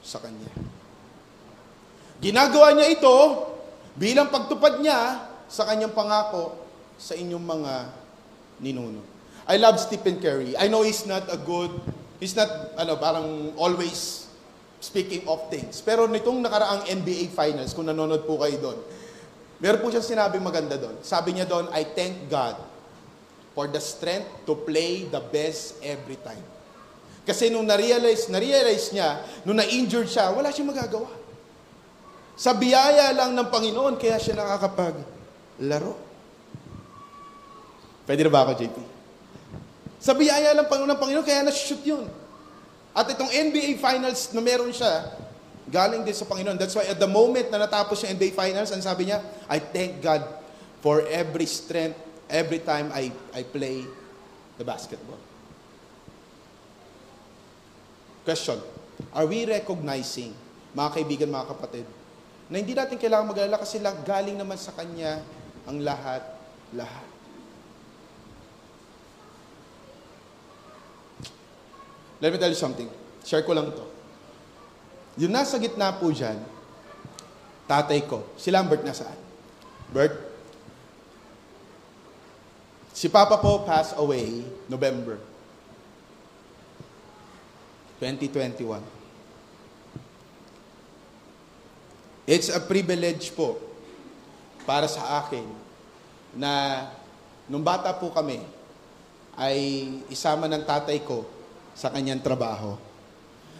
[0.05, 0.47] sa Kanya.
[2.21, 3.15] Ginagawa niya ito
[3.97, 6.55] bilang pagtupad niya sa kanyang pangako
[6.95, 7.73] sa inyong mga
[8.61, 9.01] ninuno.
[9.45, 10.57] I love Stephen Curry.
[10.57, 11.69] I know he's not a good,
[12.17, 12.49] he's not,
[12.81, 14.25] ano, parang always
[14.81, 15.85] speaking of things.
[15.85, 18.79] Pero nitong nakaraang NBA Finals, kung nanonood po kayo doon,
[19.61, 20.97] meron po siyang sinabing maganda doon.
[21.05, 22.57] Sabi niya doon, I thank God
[23.53, 26.41] for the strength to play the best every time.
[27.25, 31.09] Kasi nung na-realize, na-realize niya, nung na-injured siya, wala siyang magagawa.
[32.37, 34.37] Sa biyaya lang ng Panginoon, kaya siya
[35.59, 35.93] nakakapaglaro.
[38.05, 38.77] Pwede na ba ako, JP?
[39.97, 42.05] Sa biyaya lang ng Panginoon, kaya na-shoot yun.
[42.93, 45.09] At itong NBA Finals na meron siya,
[45.65, 46.61] galing din sa Panginoon.
[46.61, 50.05] That's why at the moment na natapos yung NBA Finals, ang sabi niya, I thank
[50.05, 50.21] God
[50.85, 51.97] for every strength,
[52.29, 53.81] every time I, I play
[54.61, 55.17] the basketball.
[58.21, 58.61] Question,
[59.09, 60.37] are we recognizing,
[60.77, 61.85] mga kaibigan, mga kapatid,
[62.45, 65.25] na hindi natin kailangan mag-alala kasi galing naman sa Kanya
[65.65, 66.21] ang lahat,
[66.77, 67.07] lahat.
[72.21, 72.89] Let me tell you something.
[73.25, 73.85] Share ko lang to.
[75.19, 76.39] Yung nasa gitna po dyan,
[77.65, 79.17] tatay ko, si Lambert nasaan?
[79.89, 80.13] Bert?
[82.95, 85.19] Si Papa po passed away November
[87.99, 88.79] 2021.
[92.25, 93.59] It's a privilege po
[94.65, 95.45] para sa akin
[96.35, 96.85] na
[97.47, 98.41] nung bata po kami
[99.37, 101.23] ay isama ng tatay ko
[101.77, 102.75] sa kanyang trabaho.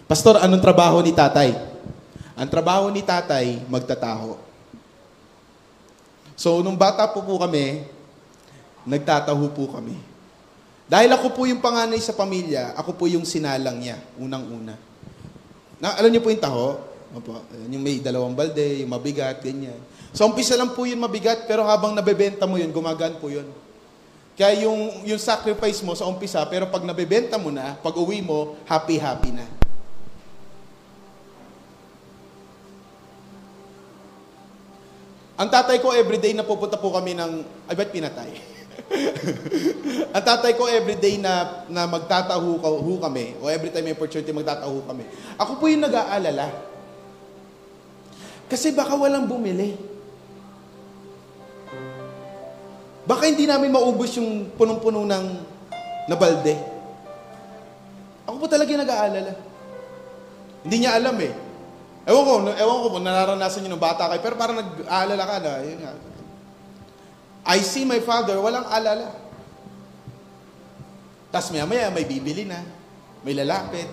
[0.09, 1.55] Pastor, anong trabaho ni tatay?
[2.35, 4.35] Ang trabaho ni tatay, magtataho.
[6.35, 7.87] So, nung bata po po kami,
[8.83, 9.95] nagtataho po kami.
[10.85, 14.77] Dahil ako po yung panganay sa pamilya, ako po yung sinalang niya, unang-una.
[15.81, 16.94] Na, alam niyo po yung taho?
[17.16, 17.39] Opo.
[17.72, 19.80] Yung may dalawang balde, yung mabigat, ganyan.
[20.11, 23.47] So, umpisa lang po yun mabigat, pero habang nabebenta mo yun, gumagaan po yun.
[24.36, 28.59] Kaya yung, yung sacrifice mo sa umpisa, pero pag nabebenta mo na, pag uwi mo,
[28.68, 29.47] happy-happy na.
[35.39, 37.32] Ang tatay ko, everyday na pupunta po kami ng,
[37.72, 38.32] ay ba't pinatay?
[40.16, 42.59] ang tatay ko, everyday na, na magtataho
[42.99, 45.07] kami, o every time may opportunity magtataho kami,
[45.39, 46.74] ako po yung nag-aalala.
[48.45, 49.73] Kasi baka walang bumili.
[53.05, 55.25] Baka hindi namin maubos yung punong-puno ng
[56.09, 56.57] nabalde.
[58.25, 59.33] Ako po talaga nag-aalala.
[60.65, 61.33] Hindi niya alam eh.
[62.05, 65.53] Ewan ko, ewan ko kung nararanasan niyo ng bata kayo, pero parang nag-aalala ka na.
[65.61, 65.93] Yun nga.
[67.45, 69.13] I see my father, walang alala.
[71.29, 72.65] Tapos maya maya may bibili na,
[73.21, 73.85] may lalapit,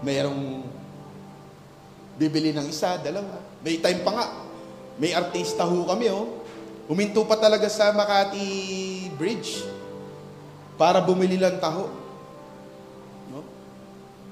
[0.00, 0.64] mayroong
[2.16, 3.51] bibili ng isa, dalawa.
[3.62, 4.26] May time pa nga.
[4.98, 6.42] May artista ho kami, oh.
[6.90, 9.62] Huminto pa talaga sa Makati Bridge
[10.74, 11.86] para bumili lang taho.
[13.30, 13.46] No?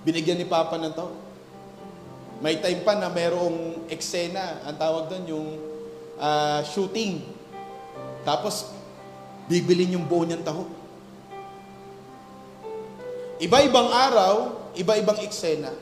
[0.02, 1.14] Binigyan ni Papa ng taho.
[2.42, 5.48] May time pa na mayroong eksena, ang tawag doon yung
[6.16, 7.20] uh, shooting.
[8.24, 8.72] Tapos,
[9.46, 10.64] bibilin yung buo niyang taho.
[13.40, 14.34] Iba-ibang araw,
[14.76, 15.72] iba-ibang eksena.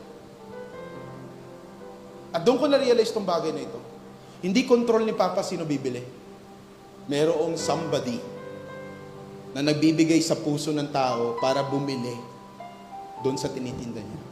[2.33, 3.81] At doon ko na-realize itong bagay na ito.
[4.45, 6.05] Hindi control ni Papa sino bibili.
[7.09, 8.21] Merong somebody
[9.57, 12.15] na nagbibigay sa puso ng tao para bumili
[13.25, 14.23] doon sa tinitinda niya.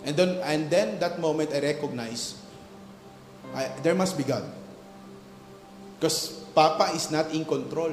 [0.00, 2.40] And then, and then that moment I recognize
[3.50, 4.46] I, there must be God.
[5.98, 7.92] Because Papa is not in control.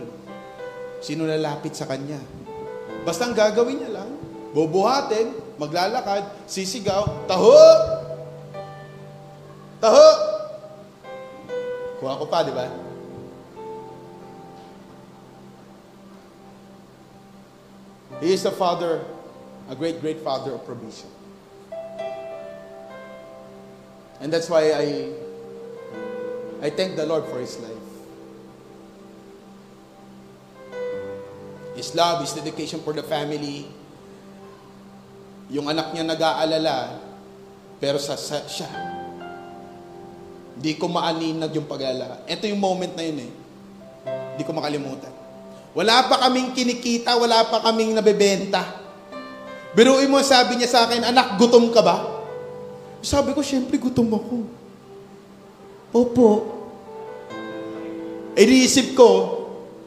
[1.01, 2.21] Sino lalapit sa Kanya?
[3.03, 4.11] Basta ang gagawin niya lang,
[4.51, 7.96] bubuhatin, maglalakad, sisigaw, taho!
[9.77, 10.09] Taho!
[12.01, 12.65] Kuha ko pa, di ba?
[18.21, 19.05] He is a father,
[19.69, 21.09] a great, great father of provision.
[24.19, 25.13] And that's why I,
[26.65, 27.85] I thank the Lord for His life.
[31.77, 33.69] His love, His dedication for the family.
[35.53, 36.97] Yung anak niya nag-aalala,
[37.77, 38.96] pero sa, sa siya.
[40.57, 42.25] Hindi ko maaninag yung pag-aalala.
[42.25, 43.31] Ito yung moment na yun eh.
[44.33, 45.13] Hindi ko makalimutan.
[45.77, 48.65] Wala pa kaming kinikita, wala pa kaming nabebenta.
[49.77, 51.97] Biruin mo, sabi niya sa akin, anak, gutom ka ba?
[53.05, 54.37] Sabi ko, syempre gutom ako.
[55.93, 56.29] Opo.
[58.33, 59.09] Eh, iniisip ko,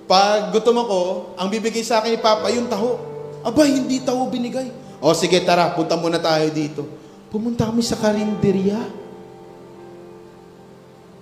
[0.07, 1.01] pag gutom ako,
[1.35, 2.99] ang bibigay sa akin ni Papa, yung taho.
[3.43, 4.71] Aba, hindi taho binigay.
[5.03, 6.83] O sige, tara, punta muna tayo dito.
[7.31, 8.79] Pumunta kami sa karinderya.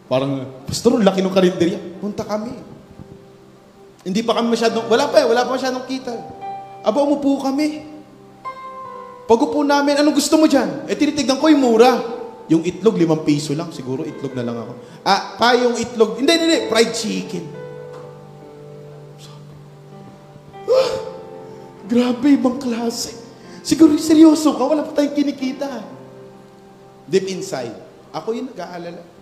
[0.09, 1.79] Parang, Pastor, laki ng karinderya.
[2.01, 2.57] Punta kami.
[4.09, 6.17] Hindi pa kami masyadong, wala pa eh, wala pa masyadong kita.
[6.81, 7.85] Aba, umupo kami.
[9.29, 10.89] Pag upo namin, anong gusto mo dyan?
[10.89, 12.01] Eh, tinitignan ko yung mura.
[12.49, 13.69] Yung itlog, limang piso lang.
[13.69, 14.73] Siguro itlog na lang ako.
[15.05, 16.17] Ah, pa yung itlog.
[16.17, 16.61] Hindi, hindi, hindi.
[16.73, 17.45] Fried chicken.
[20.65, 20.93] Ah,
[21.85, 23.13] grabe, ibang klase.
[23.61, 25.69] Siguro seryoso ka, wala pa tayong kinikita.
[27.05, 27.77] Deep inside,
[28.09, 29.18] ako yung nag-aalala.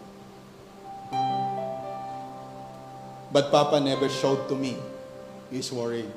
[3.36, 4.80] But Papa never showed to me
[5.52, 6.08] his worry.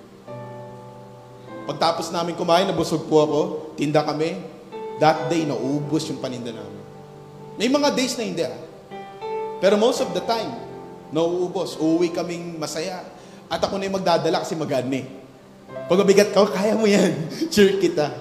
[1.67, 3.39] Pagtapos namin kumain, nabusog po ako,
[3.75, 4.39] tinda kami,
[5.03, 6.79] that day, naubos yung paninda namin.
[7.59, 8.55] May mga days na hindi ah.
[9.59, 10.47] Pero most of the time,
[11.11, 11.75] nauubos.
[11.75, 13.03] Uuwi kaming masaya.
[13.51, 15.03] At ako na yung magdadala kasi magani.
[15.91, 17.27] Pag mabigat ka, kaya mo yan.
[17.51, 18.15] Cheer kita.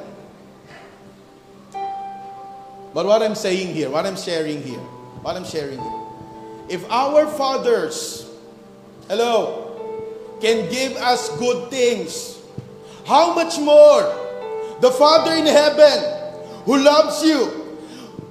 [2.91, 4.83] But what I'm saying here, what I'm sharing here,
[5.23, 5.99] what I'm sharing here,
[6.67, 8.28] if our fathers,
[9.09, 9.65] hello,
[10.39, 12.37] can give us good things,
[13.09, 14.05] how much more
[14.85, 15.99] the Father in heaven
[16.69, 17.41] who loves you,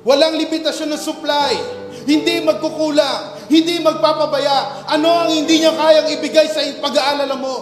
[0.05, 1.57] walang limitasyon ng supply,
[2.05, 7.55] hindi magkukulang, hindi magpapabaya, ano ang hindi niya kayang ibigay sa pag-aalala mo?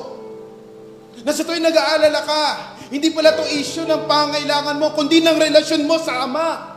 [1.24, 2.44] Nasa tuwing nag-aalala ka,
[2.92, 6.76] hindi pala to issue ng pangailangan mo, kundi ng relasyon mo sa Ama.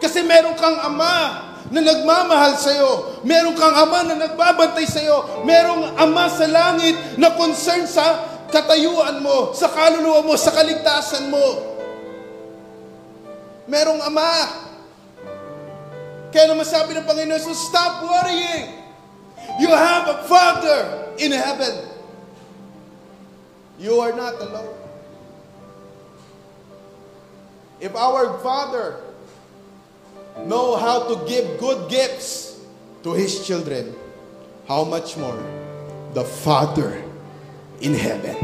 [0.00, 3.22] Kasi meron kang Ama na nagmamahal sa'yo.
[3.22, 5.46] Meron kang Ama na nagbabantay sa'yo.
[5.46, 11.46] Merong Ama sa langit na concern sa katayuan mo, sa kaluluwa mo, sa kaligtasan mo.
[13.70, 14.34] Merong Ama.
[16.34, 18.78] Kaya naman sabi ng Panginoon, so stop worrying.
[19.58, 21.90] You have a Father in heaven.
[23.78, 24.78] You are not alone.
[27.80, 29.09] If our Father
[30.46, 32.60] know how to give good gifts
[33.02, 33.96] to His children,
[34.68, 35.38] how much more
[36.14, 37.02] the Father
[37.80, 38.36] in heaven.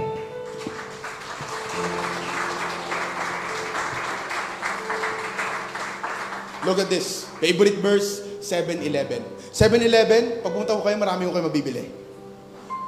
[6.67, 7.31] Look at this.
[7.39, 9.23] Favorite verse, 7-Eleven.
[9.55, 11.87] 7-Eleven, pag ko kayo, marami ko kayo mabibili.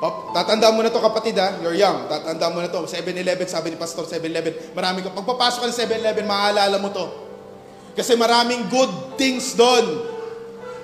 [0.02, 2.10] Pap- Tatandaan mo na to kapatid ha, you're young.
[2.10, 2.86] Tatandaan mo na to.
[2.90, 4.74] 7-Eleven, sabi ni Pastor, 7-Eleven.
[4.74, 5.14] Marami ka.
[5.14, 7.27] Pagpapasok ka ng 7-Eleven, maaalala mo to.
[7.98, 10.06] Kasi maraming good things doon.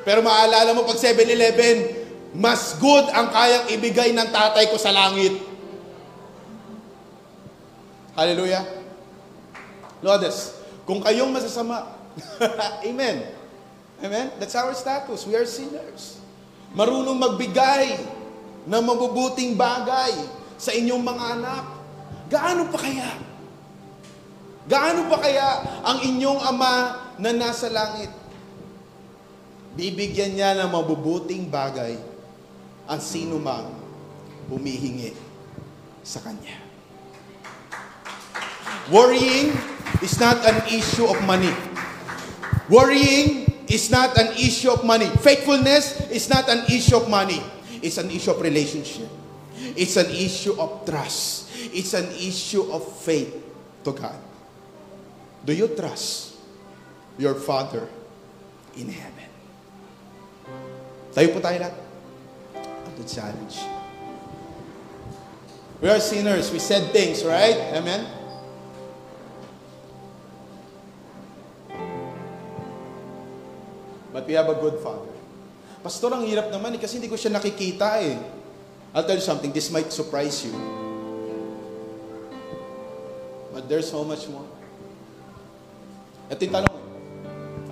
[0.02, 2.02] Pero maaalala mo pag 7-Eleven,
[2.34, 5.38] mas good ang kayang ibigay ng tatay ko sa langit.
[8.18, 8.66] Hallelujah.
[10.18, 10.58] This.
[10.82, 11.94] Kung kayong masasama,
[12.88, 13.30] Amen.
[14.02, 14.26] Amen?
[14.42, 15.22] That's our status.
[15.22, 16.18] We are sinners.
[16.74, 17.94] Marunong magbigay
[18.66, 20.12] ng mabubuting bagay
[20.58, 21.64] sa inyong mga anak.
[22.26, 23.10] Gaano pa kaya?
[24.66, 25.48] Gaano pa kaya
[25.86, 28.10] ang inyong ama na nasa langit?
[29.74, 31.98] Bibigyan niya ng mabubuting bagay
[32.86, 33.74] ang sino mang
[34.46, 35.10] humihingi
[36.04, 36.60] sa Kanya.
[38.92, 39.50] Worrying
[40.04, 41.50] is not an issue of money.
[42.68, 45.08] Worrying is not an issue of money.
[45.24, 47.40] Faithfulness is not an issue of money.
[47.80, 49.08] It's an issue of relationship.
[49.74, 51.48] It's an issue of trust.
[51.72, 53.32] It's an issue of faith
[53.84, 54.20] to God.
[55.44, 56.33] Do you trust
[57.18, 57.86] your Father
[58.74, 59.30] in heaven?
[61.14, 61.76] Tayo po tayo lahat.
[62.94, 63.58] The challenge.
[65.82, 66.50] We are sinners.
[66.54, 67.74] We said things, right?
[67.74, 68.06] Amen?
[74.14, 75.10] But we have a good Father.
[75.82, 78.14] Pastor, ang hirap naman eh, kasi hindi ko siya nakikita eh.
[78.94, 80.54] I'll tell you something, this might surprise you.
[83.50, 84.46] But there's so much more.
[86.30, 86.83] At yung tanong,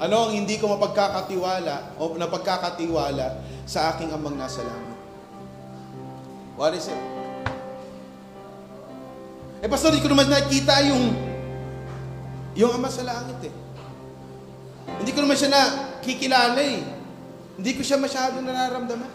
[0.01, 4.99] ano ang hindi ko mapagkakatiwala o napagkakatiwala sa aking amang nasa langit?
[6.57, 7.03] What is it?
[9.62, 11.14] Eh, pastor, hindi ko naman nakikita yung
[12.53, 13.55] yung ama sa langit eh.
[15.01, 16.82] Hindi ko naman siya nakikilala eh.
[17.57, 19.12] Hindi ko siya masyado nararamdaman.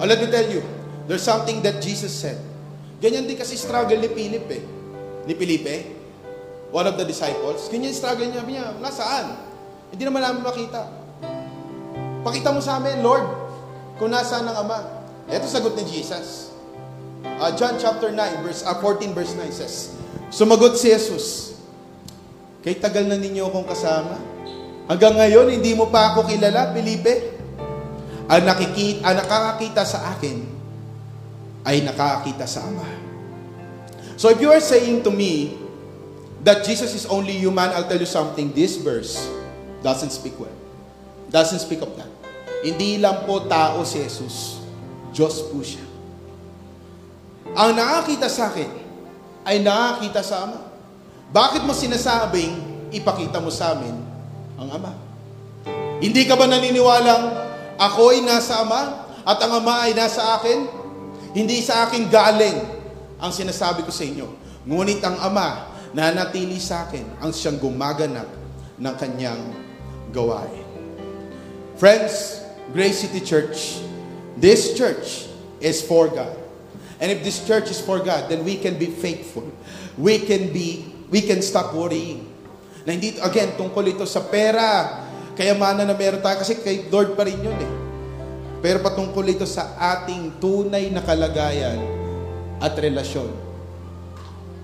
[0.00, 0.64] Oh, let me tell you,
[1.04, 2.40] there's something that Jesus said.
[3.02, 4.62] Ganyan din kasi struggle ni Philip eh.
[5.28, 5.76] Ni Felipe,
[6.72, 7.68] one of the disciples.
[7.68, 8.44] Ganyan struggle niya.
[8.46, 8.66] niya.
[8.80, 9.49] Nasaan?
[9.90, 10.86] Hindi naman namin makita.
[12.22, 13.26] Pakita mo sa amin, Lord,
[13.96, 14.78] kung nasaan ang Ama.
[15.30, 16.50] Ito sagot ni Jesus.
[17.24, 19.94] Uh, John chapter 9, verse, uh, 14 verse 9 says,
[20.32, 21.50] Sumagot si Jesus,
[22.60, 24.20] Kay tagal na ninyo akong kasama.
[24.84, 27.40] Hanggang ngayon, hindi mo pa ako kilala, Felipe.
[28.28, 30.44] Ang, nakikita, ang nakakakita sa akin
[31.64, 32.84] ay nakakakita sa Ama.
[34.20, 35.56] So if you are saying to me
[36.44, 38.52] that Jesus is only human, I'll tell you something.
[38.52, 39.16] This verse
[39.80, 40.54] doesn't speak well.
[41.30, 42.10] Doesn't speak of that.
[42.60, 44.60] Hindi lang po tao si Jesus.
[45.10, 45.82] Diyos po siya.
[47.56, 48.70] Ang nakakita sa akin
[49.42, 50.60] ay nakakita sa Ama.
[51.30, 52.58] Bakit mo sinasabing
[52.94, 53.96] ipakita mo sa amin
[54.58, 54.92] ang Ama?
[55.98, 57.24] Hindi ka ba naniniwalang
[57.80, 58.82] ako ay nasa Ama
[59.24, 60.68] at ang Ama ay nasa akin?
[61.32, 62.58] Hindi sa akin galing
[63.18, 64.26] ang sinasabi ko sa inyo.
[64.66, 68.28] Ngunit ang Ama na natili sa akin ang siyang gumaganap
[68.78, 69.69] ng kanyang
[70.12, 70.66] gawain.
[71.80, 73.80] Friends, Grace City Church,
[74.36, 75.26] this church
[75.58, 76.36] is for God.
[77.00, 79.48] And if this church is for God, then we can be faithful.
[79.96, 82.28] We can be, we can stop worrying.
[82.84, 85.00] Na hindi, again, tungkol ito sa pera,
[85.32, 87.72] kayamanan na meron tayo, kasi kay Lord pa rin yun eh.
[88.60, 91.80] Pero patungkol ito sa ating tunay na kalagayan
[92.60, 93.32] at relasyon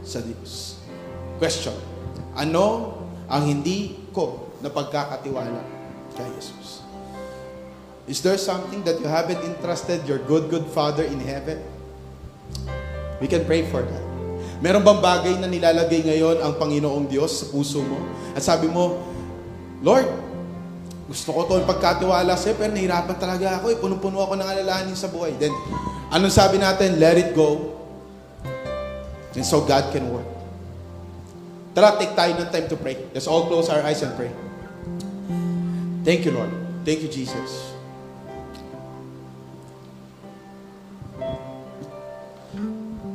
[0.05, 0.77] sa Diyos.
[1.41, 1.77] Question,
[2.37, 5.61] ano ang hindi ko na pagkakatiwala
[6.17, 6.87] kay Jesus?
[8.07, 11.59] Is there something that you haven't entrusted your good, good Father in heaven?
[13.19, 14.05] We can pray for that.
[14.63, 17.99] Meron bang bagay na nilalagay ngayon ang Panginoong Diyos sa puso mo?
[18.33, 19.03] At sabi mo,
[19.83, 20.09] Lord,
[21.07, 23.75] gusto ko ito pagkatiwala sa'yo, pero nahirapan talaga ako.
[23.75, 23.77] Eh.
[23.79, 25.35] Puno-puno ako ng alalahanin sa buhay.
[25.37, 25.53] Then,
[26.15, 26.97] anong sabi natin?
[26.97, 27.77] Let it go.
[29.37, 30.25] And so God can work.
[31.77, 32.97] Tara, take tayo ng time to pray.
[33.13, 34.33] Let's all close our eyes and pray.
[36.07, 36.53] Thank you, Lord.
[36.85, 37.75] Thank you, Jesus.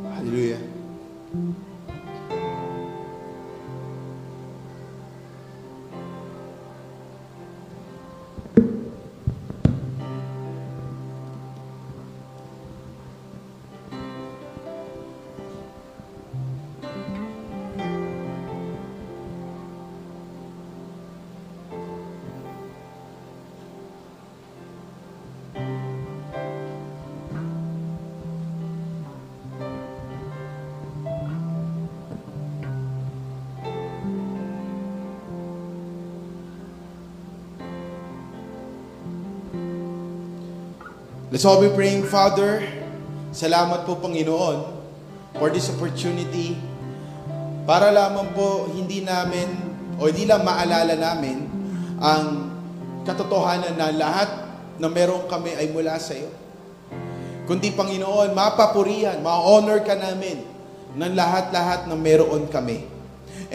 [0.04, 0.60] Hallelujah.
[41.32, 42.60] Let's all be praying, Father.
[43.32, 44.68] Salamat po, Panginoon,
[45.40, 46.60] for this opportunity
[47.64, 49.48] para lamang po hindi namin
[49.96, 51.48] o hindi lang maalala namin
[52.04, 52.52] ang
[53.08, 54.28] katotohanan na lahat
[54.76, 56.28] na meron kami ay mula sa iyo.
[57.48, 60.44] Kundi, Panginoon, mapapurihan, ma-honor ka namin
[61.00, 62.84] ng lahat-lahat na meron kami.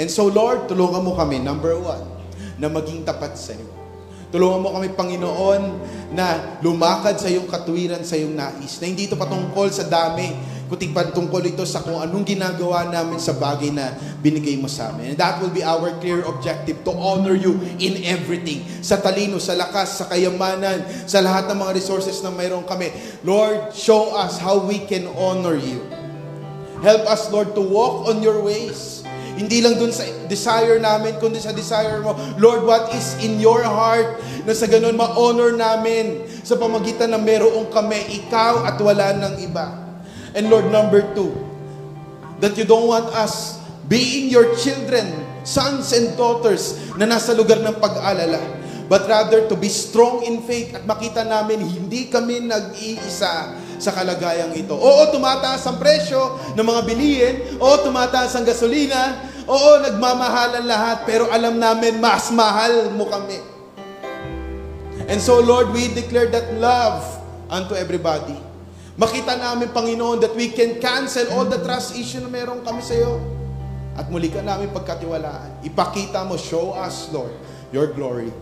[0.01, 2.09] And so, Lord, tulungan mo kami, number one,
[2.57, 3.69] na maging tapat sa iyo.
[4.35, 5.63] Tulungan mo kami, Panginoon,
[6.11, 8.79] na lumakad sa iyong katuwiran, sa iyong nais.
[8.83, 10.35] Na hindi ito patungkol sa dami,
[10.67, 15.15] kundi patungkol ito sa kung anong ginagawa namin sa bagay na binigay mo sa amin.
[15.15, 18.67] And that will be our clear objective, to honor you in everything.
[18.83, 22.91] Sa talino, sa lakas, sa kayamanan, sa lahat ng mga resources na mayroon kami.
[23.23, 25.87] Lord, show us how we can honor you.
[26.83, 28.96] Help us, Lord, to walk on your ways.
[29.37, 32.17] Hindi lang dun sa desire namin, kundi sa desire mo.
[32.41, 34.19] Lord, what is in your heart
[34.49, 39.77] na sa ganun ma-honor namin sa pamagitan na meron kami, ikaw at wala ng iba.
[40.33, 41.37] And Lord, number two,
[42.41, 45.05] that you don't want us being your children,
[45.47, 50.75] sons and daughters na nasa lugar ng pag-alala but rather to be strong in faith
[50.75, 54.75] at makita namin hindi kami nag-iisa sa kalagayang ito.
[54.75, 57.35] Oo, tumataas ang presyo ng mga bilihin.
[57.61, 59.27] Oo, tumataas ang gasolina.
[59.47, 61.07] Oo, nagmamahalan lahat.
[61.07, 63.39] Pero alam namin, mas mahal mo kami.
[65.07, 67.05] And so, Lord, we declare that love
[67.47, 68.35] unto everybody.
[68.97, 72.97] Makita namin, Panginoon, that we can cancel all the trust issue na meron kami sa
[72.97, 73.21] iyo.
[73.97, 75.63] At muli ka namin pagkatiwalaan.
[75.63, 77.33] Ipakita mo, show us, Lord,
[77.71, 78.33] your glory.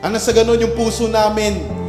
[0.00, 1.83] Ang nasa ganun yung puso namin,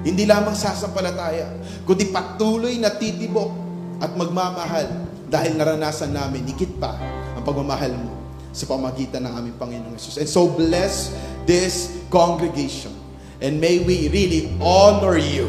[0.00, 1.52] hindi lamang sasampalataya,
[1.84, 3.52] kundi patuloy na titibok
[4.00, 4.88] at magmamahal
[5.28, 6.96] dahil naranasan namin higit pa
[7.36, 8.12] ang pagmamahal mo
[8.50, 10.18] sa pamagitan ng aming Panginoong Jesus.
[10.18, 11.14] And so bless
[11.46, 12.96] this congregation.
[13.40, 15.48] And may we really honor you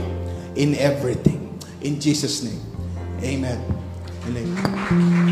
[0.53, 1.59] in everything.
[1.81, 2.61] In Jesus' name.
[3.25, 3.59] Amen.
[4.29, 5.30] Amen.